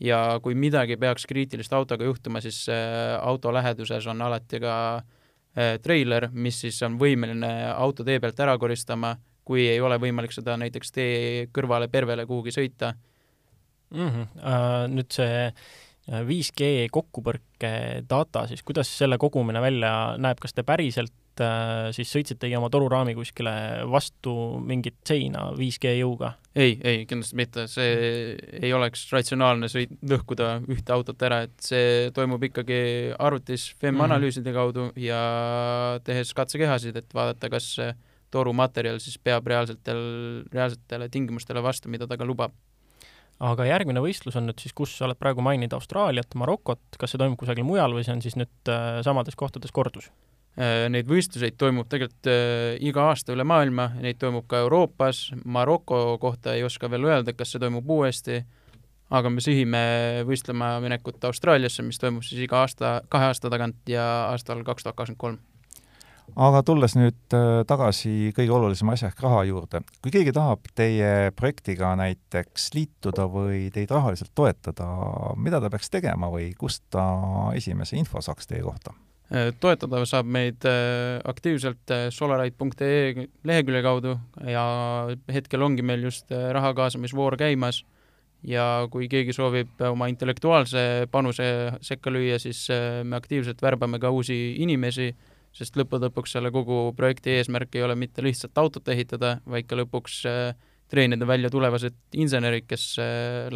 ja 0.00 0.40
kui 0.42 0.56
midagi 0.58 0.96
peaks 1.00 1.26
kriitilist 1.30 1.72
autoga 1.72 2.04
juhtuma, 2.04 2.40
siis 2.40 2.64
äh, 2.72 3.14
auto 3.20 3.52
läheduses 3.54 4.06
on 4.10 4.22
alati 4.22 4.60
ka 4.62 4.74
äh, 4.96 5.76
treiler, 5.82 6.28
mis 6.32 6.60
siis 6.64 6.80
on 6.86 6.98
võimeline 7.00 7.52
auto 7.74 8.04
tee 8.04 8.20
pealt 8.20 8.40
ära 8.40 8.58
koristama, 8.58 9.14
kui 9.44 9.66
ei 9.68 9.80
ole 9.80 9.98
võimalik 10.00 10.32
seda 10.32 10.56
näiteks 10.60 10.92
tee 10.92 11.16
kõrvale 11.54 11.88
pervele 11.92 12.26
kuhugi 12.26 12.54
sõita 12.54 12.94
mm. 13.90 14.08
-hmm. 14.08 14.94
Nüüd 14.94 15.12
see 15.12 15.50
5G 16.04 16.88
kokkupõrke 16.92 18.04
data, 18.08 18.46
siis 18.48 18.62
kuidas 18.62 18.88
selle 18.98 19.18
kogumine 19.18 19.60
välja 19.60 20.16
näeb, 20.20 20.40
kas 20.40 20.52
te 20.52 20.62
päriselt 20.62 21.12
äh, 21.42 21.90
siis 21.96 22.10
sõitsitegi 22.14 22.56
oma 22.58 22.70
toruraami 22.72 23.14
kuskile 23.16 23.54
vastu 23.90 24.34
mingit 24.64 25.00
seina 25.06 25.48
5G 25.56 25.94
jõuga? 26.00 26.34
ei, 26.54 26.76
ei 26.86 27.04
kindlasti 27.10 27.38
mitte, 27.38 27.66
see 27.70 28.34
ei 28.60 28.72
oleks 28.76 29.06
ratsionaalne 29.12 29.70
sõit, 29.72 29.94
lõhkuda 30.06 30.60
ühte 30.70 30.94
autot 30.94 31.22
ära, 31.26 31.42
et 31.48 31.56
see 31.64 32.10
toimub 32.14 32.42
ikkagi 32.50 33.14
arvutis 33.18 33.72
FEM 33.80 33.96
mhm. 33.98 34.12
mm 34.12 34.28
-hmm. 34.30 34.52
kaudu 34.54 34.90
ja 34.96 35.22
tehes 36.04 36.34
katsekehasid, 36.34 36.96
et 36.96 37.14
vaadata, 37.14 37.50
kas 37.50 37.74
torumaterjal 38.30 38.98
siis 38.98 39.18
peab 39.18 39.46
reaalsetel, 39.46 40.44
reaalsetele 40.52 41.08
tingimustele 41.08 41.62
vastu, 41.62 41.88
mida 41.88 42.06
ta 42.06 42.16
ka 42.16 42.24
lubab 42.24 42.52
aga 43.42 43.66
järgmine 43.66 44.02
võistlus 44.04 44.36
on 44.38 44.48
nüüd 44.48 44.62
siis, 44.62 44.74
kus 44.76 44.94
sa 44.96 45.08
oled 45.08 45.18
praegu 45.18 45.42
maininud 45.44 45.74
Austraaliat, 45.76 46.36
Marokot, 46.38 46.82
kas 46.98 47.14
see 47.14 47.20
toimub 47.20 47.38
kusagil 47.40 47.66
mujal 47.66 47.96
või 47.96 48.06
see 48.06 48.14
on 48.14 48.22
siis 48.24 48.38
nüüd 48.38 48.70
äh, 48.70 49.00
samades 49.06 49.38
kohtades 49.38 49.74
kordus? 49.74 50.10
Äh, 50.54 50.84
neid 50.86 51.08
võistluseid 51.10 51.56
toimub 51.58 51.88
tegelikult 51.90 52.28
äh, 52.30 52.76
iga 52.86 53.08
aasta 53.10 53.34
üle 53.34 53.42
maailma, 53.42 53.88
neid 53.98 54.20
toimub 54.22 54.44
ka 54.46 54.60
Euroopas, 54.62 55.32
Maroko 55.50 56.14
kohta 56.22 56.52
ei 56.54 56.62
oska 56.62 56.86
veel 56.92 57.08
öelda, 57.08 57.32
kas 57.34 57.50
see 57.50 57.62
toimub 57.62 57.88
uuesti, 57.90 58.36
aga 59.10 59.32
me 59.34 59.42
sihime 59.42 59.80
võistlema 60.28 60.76
minekut 60.84 61.24
Austraaliasse, 61.26 61.82
mis 61.82 61.98
toimub 61.98 62.22
siis 62.22 62.44
iga 62.46 62.60
aasta, 62.62 63.00
kahe 63.10 63.32
aasta 63.32 63.50
tagant 63.50 63.90
ja 63.90 64.04
aastal 64.28 64.62
kaks 64.62 64.86
tuhat 64.86 65.00
kakskümmend 65.00 65.24
kolm 65.24 65.42
aga 66.46 66.62
tulles 66.66 66.94
nüüd 66.96 67.34
äh, 67.34 67.64
tagasi 67.66 68.30
kõige 68.36 68.54
olulisema 68.54 68.94
asja 68.94 69.10
ehk 69.10 69.24
raha 69.26 69.42
juurde, 69.48 69.80
kui 69.98 70.14
keegi 70.14 70.32
tahab 70.36 70.70
teie 70.78 71.32
projektiga 71.34 71.96
näiteks 71.98 72.70
liituda 72.78 73.26
või 73.30 73.72
teid 73.74 73.90
rahaliselt 73.90 74.30
toetada, 74.38 74.86
mida 75.34 75.58
ta 75.58 75.72
peaks 75.74 75.90
tegema 75.90 76.30
või 76.30 76.52
kust 76.58 76.86
ta 76.94 77.04
esimese 77.58 77.98
info 77.98 78.22
saaks 78.22 78.46
teie 78.46 78.62
kohta? 78.62 78.94
Äh, 79.34 79.50
toetada 79.58 80.04
saab 80.06 80.28
meid 80.30 80.62
äh, 80.68 81.18
aktiivselt 81.26 81.90
äh, 81.90 82.06
solarite.ee 82.14 83.26
lehekülje 83.42 83.80
kaudu 83.82 84.12
ja 84.46 84.64
hetkel 85.32 85.64
ongi 85.66 85.82
meil 85.82 86.04
just 86.06 86.30
raha 86.30 86.70
kaasamisvoor 86.76 87.34
käimas. 87.40 87.82
Ja 88.44 88.86
kui 88.92 89.08
keegi 89.08 89.32
soovib 89.32 89.80
oma 89.88 90.06
intellektuaalse 90.12 91.08
panuse 91.10 91.46
sekka 91.82 92.12
lüüa, 92.12 92.36
siis 92.38 92.66
me 93.02 93.16
aktiivselt 93.16 93.62
värbame 93.64 93.96
ka 93.98 94.10
uusi 94.12 94.36
inimesi, 94.60 95.08
sest 95.56 95.78
lõppude 95.80 96.10
lõpuks 96.10 96.36
selle 96.36 96.52
kogu 96.52 96.92
projekti 96.92 97.38
eesmärk 97.38 97.72
ei 97.74 97.86
ole 97.86 97.96
mitte 97.96 98.22
lihtsalt 98.22 98.60
autot 98.60 98.92
ehitada, 98.92 99.38
vaid 99.48 99.64
ka 99.64 99.80
lõpuks 99.80 100.20
treenida 100.92 101.24
välja 101.24 101.48
tulevased 101.50 101.96
insenerid, 102.20 102.68
kes 102.68 102.98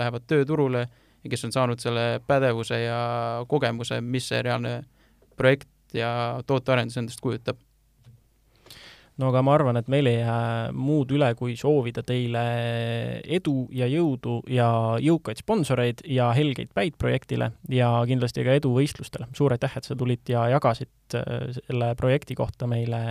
lähevad 0.00 0.24
tööturule 0.24 0.86
ja 0.88 1.34
kes 1.36 1.44
on 1.44 1.52
saanud 1.52 1.84
selle 1.84 2.22
pädevuse 2.26 2.80
ja 2.86 3.02
kogemuse, 3.52 4.00
mis 4.00 4.32
see 4.32 4.40
reaalne 4.40 4.78
projekt 5.38 5.96
ja 5.96 6.10
tootearendus 6.46 6.98
endast 7.00 7.22
kujutab 7.24 7.60
no 9.18 9.32
aga 9.32 9.42
ma 9.44 9.54
arvan, 9.56 9.78
et 9.80 9.88
meil 9.90 10.08
ei 10.10 10.20
jää 10.20 10.70
muud 10.76 11.10
üle, 11.14 11.30
kui 11.38 11.56
soovida 11.58 12.04
teile 12.06 12.42
edu 13.38 13.66
ja 13.74 13.88
jõudu 13.90 14.38
ja 14.54 14.68
jõukaid 15.02 15.42
sponsoreid 15.42 16.04
ja 16.06 16.30
helgeid 16.36 16.70
päid 16.76 16.98
projektile 17.00 17.52
ja 17.72 17.90
kindlasti 18.08 18.46
ka 18.46 18.54
edu 18.60 18.72
võistlustele. 18.76 19.28
suur 19.36 19.56
aitäh, 19.56 19.76
et 19.76 19.90
sa 19.90 19.98
tulid 19.98 20.30
ja 20.30 20.46
jagasid 20.54 21.18
äh, 21.18 21.50
selle 21.58 21.92
projekti 21.98 22.38
kohta 22.38 22.70
meile 22.70 23.02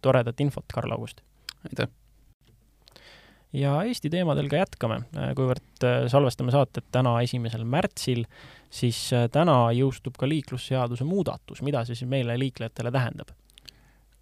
toredat 0.00 0.40
infot, 0.40 0.66
Karl 0.72 0.96
August! 0.96 1.22
aitäh! 1.68 1.92
Ja 3.52 3.82
Eesti 3.86 4.10
teemadel 4.10 4.48
ka 4.50 4.60
jätkame, 4.60 5.00
äh, 5.16 5.32
kuivõrd 5.38 5.84
äh, 5.86 6.06
salvestame 6.10 6.54
saatet 6.54 6.86
täna, 6.94 7.16
esimesel 7.24 7.64
märtsil, 7.68 8.24
siis 8.72 8.98
äh, 9.14 9.26
täna 9.32 9.70
jõustub 9.76 10.18
ka 10.18 10.28
liiklusseaduse 10.28 11.06
muudatus, 11.06 11.62
mida 11.66 11.84
see 11.86 11.98
siis 11.98 12.10
meile 12.10 12.38
liiklejatele 12.40 12.92
tähendab? 12.94 13.34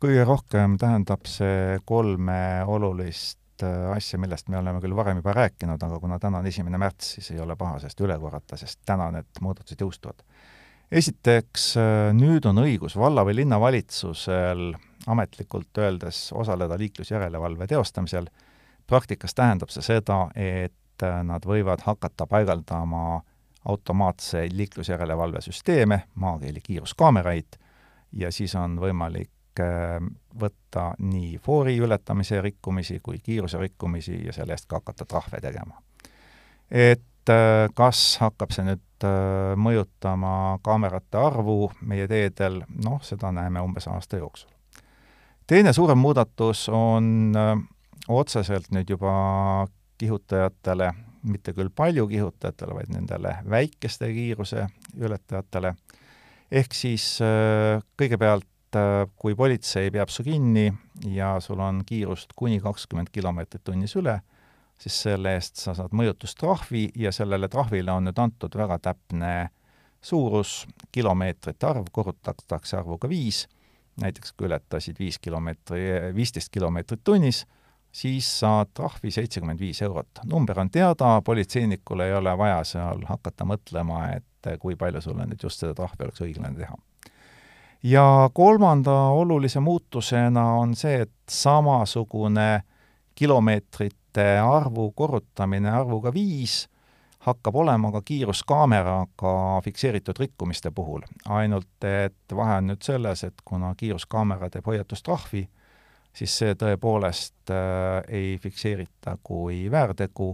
kõige 0.05 0.25
rohkem 0.29 0.75
tähendab 0.77 1.25
see 1.31 1.79
kolme 1.89 2.37
olulist 2.69 3.63
asja, 3.65 4.19
millest 4.21 4.51
me 4.53 4.59
oleme 4.59 4.83
küll 4.83 4.93
varem 4.93 5.23
juba 5.23 5.33
rääkinud, 5.33 5.81
aga 5.81 6.01
kuna 6.03 6.19
täna 6.21 6.43
on 6.43 6.49
esimene 6.51 6.77
märts, 6.83 7.15
siis 7.15 7.31
ei 7.33 7.41
ole 7.41 7.55
paha 7.57 7.79
sellest 7.81 8.03
üle 8.05 8.19
korrata, 8.21 8.59
sest 8.61 8.83
täna 8.85 9.07
need 9.15 9.41
muudatused 9.41 9.81
jõustuvad. 9.81 10.21
esiteks, 10.93 11.71
nüüd 12.19 12.45
on 12.51 12.61
õigus 12.67 12.99
valla- 13.01 13.25
või 13.25 13.39
linnavalitsusel 13.39 14.75
ametlikult 15.07 15.81
öeldes 15.81 16.27
osaleda 16.37 16.77
liiklusjärelevalve 16.79 17.67
teostamisel 17.71 18.29
praktikas 18.87 19.35
tähendab 19.35 19.73
see 19.73 19.85
seda, 19.85 20.29
et 20.35 21.03
äh, 21.03 21.23
nad 21.25 21.47
võivad 21.47 21.85
hakata 21.87 22.27
paigaldama 22.27 23.23
automaatseid 23.65 24.53
liiklusjärelevalvesüsteeme, 24.53 26.03
maakeeli 26.15 26.61
kiiruskaameraid, 26.61 27.57
ja 28.13 28.33
siis 28.33 28.55
on 28.61 28.77
võimalik 28.81 29.61
äh, 29.61 29.97
võtta 30.41 30.93
nii 30.99 31.39
foori 31.43 31.79
ületamise 31.79 32.41
rikkumisi 32.43 33.01
kui 33.03 33.19
kiiruse 33.19 33.59
rikkumisi 33.59 34.21
ja 34.27 34.33
selle 34.33 34.53
eest 34.53 34.69
ka 34.69 34.83
hakata 34.83 35.05
trahve 35.09 35.41
tegema. 35.41 35.81
et 36.71 37.31
äh, 37.31 37.69
kas 37.75 38.19
hakkab 38.21 38.53
see 38.53 38.69
nüüd 38.69 38.81
mõjutama 39.61 40.61
kaamerate 40.65 41.19
arvu 41.21 41.67
meie 41.85 42.07
teedel, 42.09 42.63
noh, 42.85 43.03
seda 43.05 43.29
näeme 43.37 43.61
umbes 43.61 43.89
aasta 43.89 44.17
jooksul. 44.17 44.49
teine 45.47 45.73
suurem 45.73 45.99
muudatus 45.99 46.69
on 46.69 47.35
otseselt 48.09 48.71
nüüd 48.75 48.91
juba 48.91 49.15
kihutajatele 49.99 50.93
mitte 51.25 51.55
küll 51.57 51.71
palju 51.75 52.07
kihutajatele, 52.09 52.77
vaid 52.77 52.93
nendele 52.93 53.37
väikeste 53.51 54.11
kiiruse 54.13 54.67
ületajatele. 55.01 55.75
ehk 56.51 56.75
siis 56.77 57.19
äh, 57.25 57.81
kõigepealt, 57.99 58.77
äh, 58.77 59.07
kui 59.17 59.35
politsei 59.35 59.91
peab 59.91 60.13
su 60.13 60.23
kinni 60.23 60.69
ja 61.09 61.41
sul 61.41 61.61
on 61.61 61.83
kiirust 61.87 62.37
kuni 62.37 62.61
kakskümmend 62.61 63.11
kilomeetrit 63.13 63.65
tunnis 63.65 63.97
üle, 63.97 64.21
siis 64.79 65.01
selle 65.07 65.35
eest 65.35 65.57
sa 65.57 65.75
saad 65.75 65.95
mõjutustrahvi 65.97 66.91
ja 66.97 67.13
sellele 67.13 67.49
trahvile 67.49 67.93
on 67.93 68.09
nüüd 68.09 68.21
antud 68.21 68.57
väga 68.57 68.79
täpne 68.79 69.35
suurus, 70.05 70.67
kilomeetrite 70.93 71.67
arv 71.67 71.89
korrutatakse 71.93 72.77
arvuga 72.77 73.09
viis, 73.09 73.47
näiteks 74.01 74.35
kui 74.37 74.51
ületasid 74.51 74.99
viis 75.01 75.19
kilomeetri, 75.19 76.13
viisteist 76.15 76.53
kilomeetrit 76.53 77.01
tunnis, 77.05 77.47
siis 77.95 78.29
saad 78.41 78.73
trahvi 78.75 79.11
seitsekümmend 79.11 79.61
viis 79.61 79.83
eurot. 79.83 80.09
number 80.25 80.61
on 80.61 80.71
teada, 80.71 81.23
politseinikul 81.25 82.01
ei 82.01 82.15
ole 82.15 82.39
vaja 82.39 82.65
seal 82.65 83.05
hakata 83.07 83.47
mõtlema, 83.47 84.09
et 84.17 84.59
kui 84.61 84.77
palju 84.77 85.01
sulle 85.01 85.27
nüüd 85.27 85.43
just 85.43 85.63
seda 85.63 85.75
trahvi 85.75 86.05
oleks 86.05 86.21
õiglane 86.27 86.59
teha. 86.59 86.77
ja 87.83 88.31
kolmanda 88.35 88.97
olulise 89.15 89.61
muutusena 89.61 90.53
on 90.59 90.75
see, 90.75 91.01
et 91.07 91.13
samasugune 91.31 92.63
kilomeetrite 93.15 94.29
arvu 94.43 94.91
korrutamine 94.93 95.71
arvuga 95.71 96.13
viis 96.15 96.65
hakkab 97.25 97.57
olema 97.57 97.93
ka 97.93 98.03
kiiruskaameraga 98.03 99.61
fikseeritud 99.65 100.19
rikkumiste 100.19 100.71
puhul. 100.71 101.01
ainult 101.29 101.85
et 101.85 102.37
vahe 102.37 102.59
on 102.59 102.73
nüüd 102.73 102.83
selles, 102.83 103.25
et 103.25 103.45
kuna 103.45 103.75
kiiruskaamera 103.75 104.51
teeb 104.51 104.67
hoiatustrahvi, 104.67 105.49
siis 106.15 106.39
see 106.39 106.55
tõepoolest 106.59 107.51
äh, 107.51 108.03
ei 108.09 108.39
fikseerita 108.39 109.19
kui 109.23 109.71
väärtegu, 109.71 110.31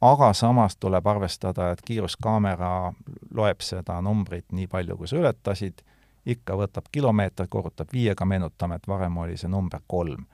aga 0.00 0.32
samas 0.32 0.76
tuleb 0.76 1.06
arvestada, 1.06 1.70
et 1.72 1.82
kiiruskaamera 1.84 2.92
loeb 3.34 3.60
seda 3.64 4.00
numbrit 4.02 4.52
nii 4.52 4.66
palju, 4.70 4.96
kui 4.96 5.08
sa 5.10 5.18
ületasid, 5.18 5.82
ikka 6.28 6.56
võtab 6.60 6.90
kilomeeter, 6.92 7.48
korrutab 7.50 7.92
viiega, 7.92 8.24
meenutame, 8.28 8.78
et 8.78 8.88
varem 8.88 9.16
oli 9.16 9.36
see 9.36 9.50
number 9.50 9.80
kolm. 9.86 10.26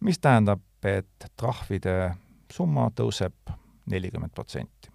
mis 0.00 0.18
tähendab, 0.18 0.60
et 0.84 1.30
trahvide 1.36 2.14
summa 2.52 2.90
tõuseb 2.94 3.50
nelikümmend 3.90 4.32
protsenti. 4.34 4.90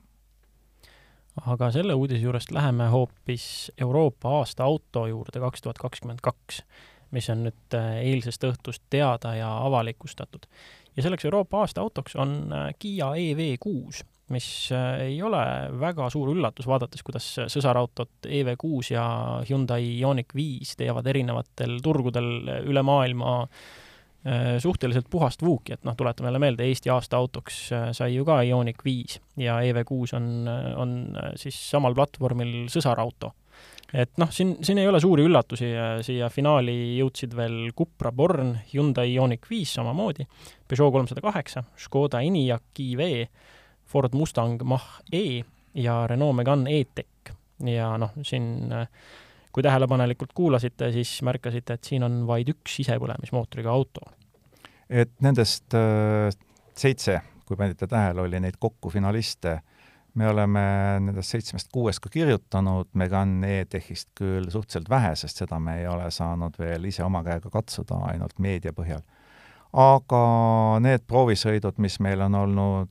aga 1.46 1.72
selle 1.72 1.94
uudise 1.94 2.22
juurest 2.24 2.52
läheme 2.52 2.88
hoopis 2.88 3.72
Euroopa 3.78 4.30
aasta 4.38 4.63
auto 4.63 5.08
juurde 5.08 5.39
kaks 5.39 5.62
tuhat 5.62 5.78
kakskümmend 5.78 6.20
kaks 6.22 6.63
mis 7.13 7.30
on 7.34 7.45
nüüd 7.47 7.78
äh, 7.78 7.99
eilsest 8.10 8.43
õhtust 8.47 8.84
teada 8.93 9.36
ja 9.38 9.52
avalikustatud. 9.65 10.47
ja 10.95 11.06
selleks 11.06 11.26
Euroopa 11.26 11.63
aasta 11.63 11.82
autoks 11.82 12.15
on 12.15 12.54
äh, 12.54 12.71
Kiia 12.80 13.13
EV6, 13.19 14.04
mis 14.34 14.47
äh, 14.73 15.06
ei 15.10 15.21
ole 15.21 15.43
väga 15.80 16.10
suur 16.13 16.34
üllatus, 16.34 16.67
vaadates, 16.69 17.04
kuidas 17.06 17.28
sõsarautot 17.54 18.28
EV6 18.28 18.93
ja 18.95 19.06
Hyundai 19.49 19.86
Ioniq 19.99 20.36
viis 20.36 20.76
teevad 20.80 21.08
erinevatel 21.08 21.80
turgudel 21.84 22.30
üle 22.65 22.86
maailma 22.86 23.41
suhteliselt 24.63 25.10
puhast 25.12 25.41
vuuki, 25.43 25.73
et 25.76 25.82
noh, 25.84 25.97
tuletame 25.99 26.30
jälle 26.30 26.39
meelde, 26.39 26.63
Eesti 26.63 26.88
aasta 26.93 27.17
autoks 27.19 27.58
sai 27.91 28.13
ju 28.13 28.23
ka 28.23 28.38
Ioniq 28.47 28.80
viis 28.86 29.17
ja 29.36 29.58
EV6 29.67 30.13
on, 30.15 30.30
on 30.80 30.93
siis 31.36 31.58
samal 31.73 31.91
platvormil 31.97 32.69
sõsarauto 32.71 33.34
et 33.94 34.18
noh, 34.18 34.32
siin, 34.34 34.56
siin 34.66 34.82
ei 34.82 34.88
ole 34.90 35.00
suuri 35.02 35.26
üllatusi, 35.28 35.70
siia 36.06 36.30
finaali 36.34 36.98
jõudsid 36.98 37.36
veel 37.38 37.58
Cupra 37.78 38.12
Born, 38.12 38.56
Hyundai 38.74 39.14
Ioniq 39.14 39.46
viis 39.50 39.74
samamoodi, 39.78 40.26
Peugeot 40.68 40.94
kolmsada 40.96 41.22
kaheksa, 41.22 41.66
Škoda 41.78 42.24
Enyaq 42.26 42.82
i-V, 42.86 43.10
Ford 43.86 44.16
Mustang 44.18 44.64
Mach-E 44.66 45.44
ja 45.80 46.04
Renault 46.10 46.38
Megane 46.40 46.80
E-Tech. 46.80 47.36
ja 47.64 47.94
noh, 47.98 48.12
siin 48.26 48.74
kui 49.54 49.64
tähelepanelikult 49.64 50.34
kuulasite, 50.34 50.90
siis 50.92 51.22
märkasite, 51.22 51.78
et 51.78 51.86
siin 51.86 52.04
on 52.04 52.24
vaid 52.28 52.50
üks 52.50 52.80
sisepõlemismootoriga 52.80 53.70
auto. 53.70 54.02
et 54.90 55.14
nendest 55.22 55.74
äh, 55.78 56.34
seitse, 56.76 57.20
kui 57.46 57.58
panite 57.58 57.88
tähele, 57.88 58.26
oli 58.26 58.40
neid 58.42 58.58
kokku 58.60 58.90
finaliste 58.90 59.60
me 60.13 60.28
oleme 60.30 60.63
nendest 61.02 61.34
seitsmest 61.34 61.71
kuuest 61.73 62.02
ka 62.04 62.10
kirjutanud, 62.13 62.89
Megane 62.99 63.60
E-Techist 63.60 64.12
küll 64.17 64.49
suhteliselt 64.52 64.89
vähe, 64.89 65.15
sest 65.17 65.41
seda 65.41 65.60
me 65.60 65.80
ei 65.82 65.88
ole 65.89 66.10
saanud 66.13 66.58
veel 66.60 66.86
ise 66.89 67.04
oma 67.06 67.23
käega 67.26 67.49
katsuda, 67.54 67.97
ainult 68.12 68.38
meedia 68.39 68.73
põhjal. 68.78 69.02
aga 69.73 70.23
need 70.86 71.02
proovisõidud, 71.10 71.80
mis 71.82 71.99
meil 71.99 72.21
on 72.21 72.36
olnud 72.38 72.89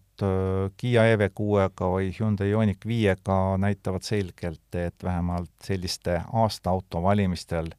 Kiia 0.76 1.02
EV6-ga 1.14 1.88
või 1.90 2.11
Hyundai 2.14 2.50
Ioniq 2.50 2.85
viiega, 2.87 3.56
näitavad 3.58 4.02
selgelt, 4.06 4.74
et 4.74 5.04
vähemalt 5.04 5.50
selliste 5.64 6.20
aastaauto 6.42 7.02
valimistel 7.02 7.70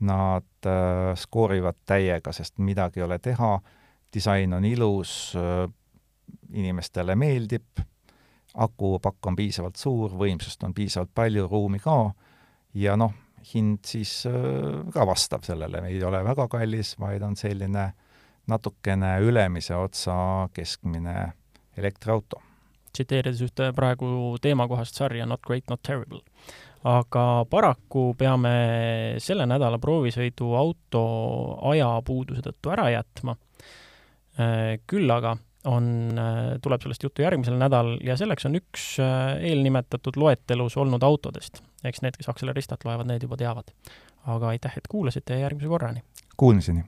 nad 0.00 0.68
skoorivad 1.16 1.78
täiega, 1.86 2.32
sest 2.32 2.58
midagi 2.58 3.00
ei 3.00 3.06
ole 3.06 3.18
teha, 3.18 3.54
disain 4.12 4.52
on 4.52 4.64
ilus 4.64 5.14
inimestele 6.52 7.16
meeldib 7.16 7.84
akupakk 8.54 9.26
on 9.26 9.36
piisavalt 9.36 9.76
suur, 9.76 10.12
võimsust 10.18 10.62
on 10.64 10.74
piisavalt 10.74 11.10
palju, 11.14 11.46
ruumi 11.48 11.80
ka, 11.82 12.12
ja 12.74 12.96
noh, 12.96 13.12
hind 13.52 13.84
siis 13.86 14.22
äh, 14.28 14.84
ka 14.92 15.06
vastab 15.08 15.46
sellele, 15.46 15.82
ei 15.88 16.02
ole 16.04 16.22
väga 16.24 16.48
kallis, 16.50 16.94
vaid 17.00 17.22
on 17.22 17.36
selline 17.36 17.90
natukene 18.48 19.18
ülemise 19.24 19.76
otsa 19.76 20.48
keskmine 20.56 21.32
elektriauto. 21.76 22.42
tsiteerides 22.92 23.42
ühte 23.44 23.72
praegu 23.76 24.38
teemakohast 24.42 24.96
sarja 24.96 25.26
Not 25.26 25.42
great, 25.42 25.68
not 25.70 25.82
terrible. 25.82 26.22
aga 26.84 27.44
paraku 27.50 28.14
peame 28.18 29.18
selle 29.18 29.46
nädala 29.46 29.78
proovisõidu 29.78 30.54
auto 30.56 31.02
ajapuuduse 31.70 32.42
tõttu 32.42 32.72
ära 32.72 32.88
jätma. 32.90 33.36
Äh, 34.38 34.78
küll 34.86 35.10
aga 35.10 35.36
on, 35.68 35.88
äh, 36.18 36.58
tuleb 36.64 36.82
sellest 36.84 37.04
juttu 37.04 37.24
järgmisel 37.24 37.58
nädalal 37.60 37.98
ja 38.04 38.16
selleks 38.18 38.48
on 38.48 38.58
üks 38.58 38.90
äh, 39.02 39.38
eelnimetatud 39.50 40.16
loetelus 40.20 40.76
olnud 40.80 41.04
autodest. 41.06 41.62
eks 41.84 42.02
need, 42.02 42.16
kes 42.18 42.30
Akseleristат 42.32 42.86
loevad, 42.88 43.10
need 43.10 43.26
juba 43.26 43.36
teavad. 43.40 43.74
aga 44.26 44.54
aitäh, 44.54 44.76
et 44.76 44.88
kuulasite 44.88 45.36
ja 45.36 45.46
järgmise 45.46 45.68
korrani! 45.68 46.04
Kuulmiseni! 46.36 46.84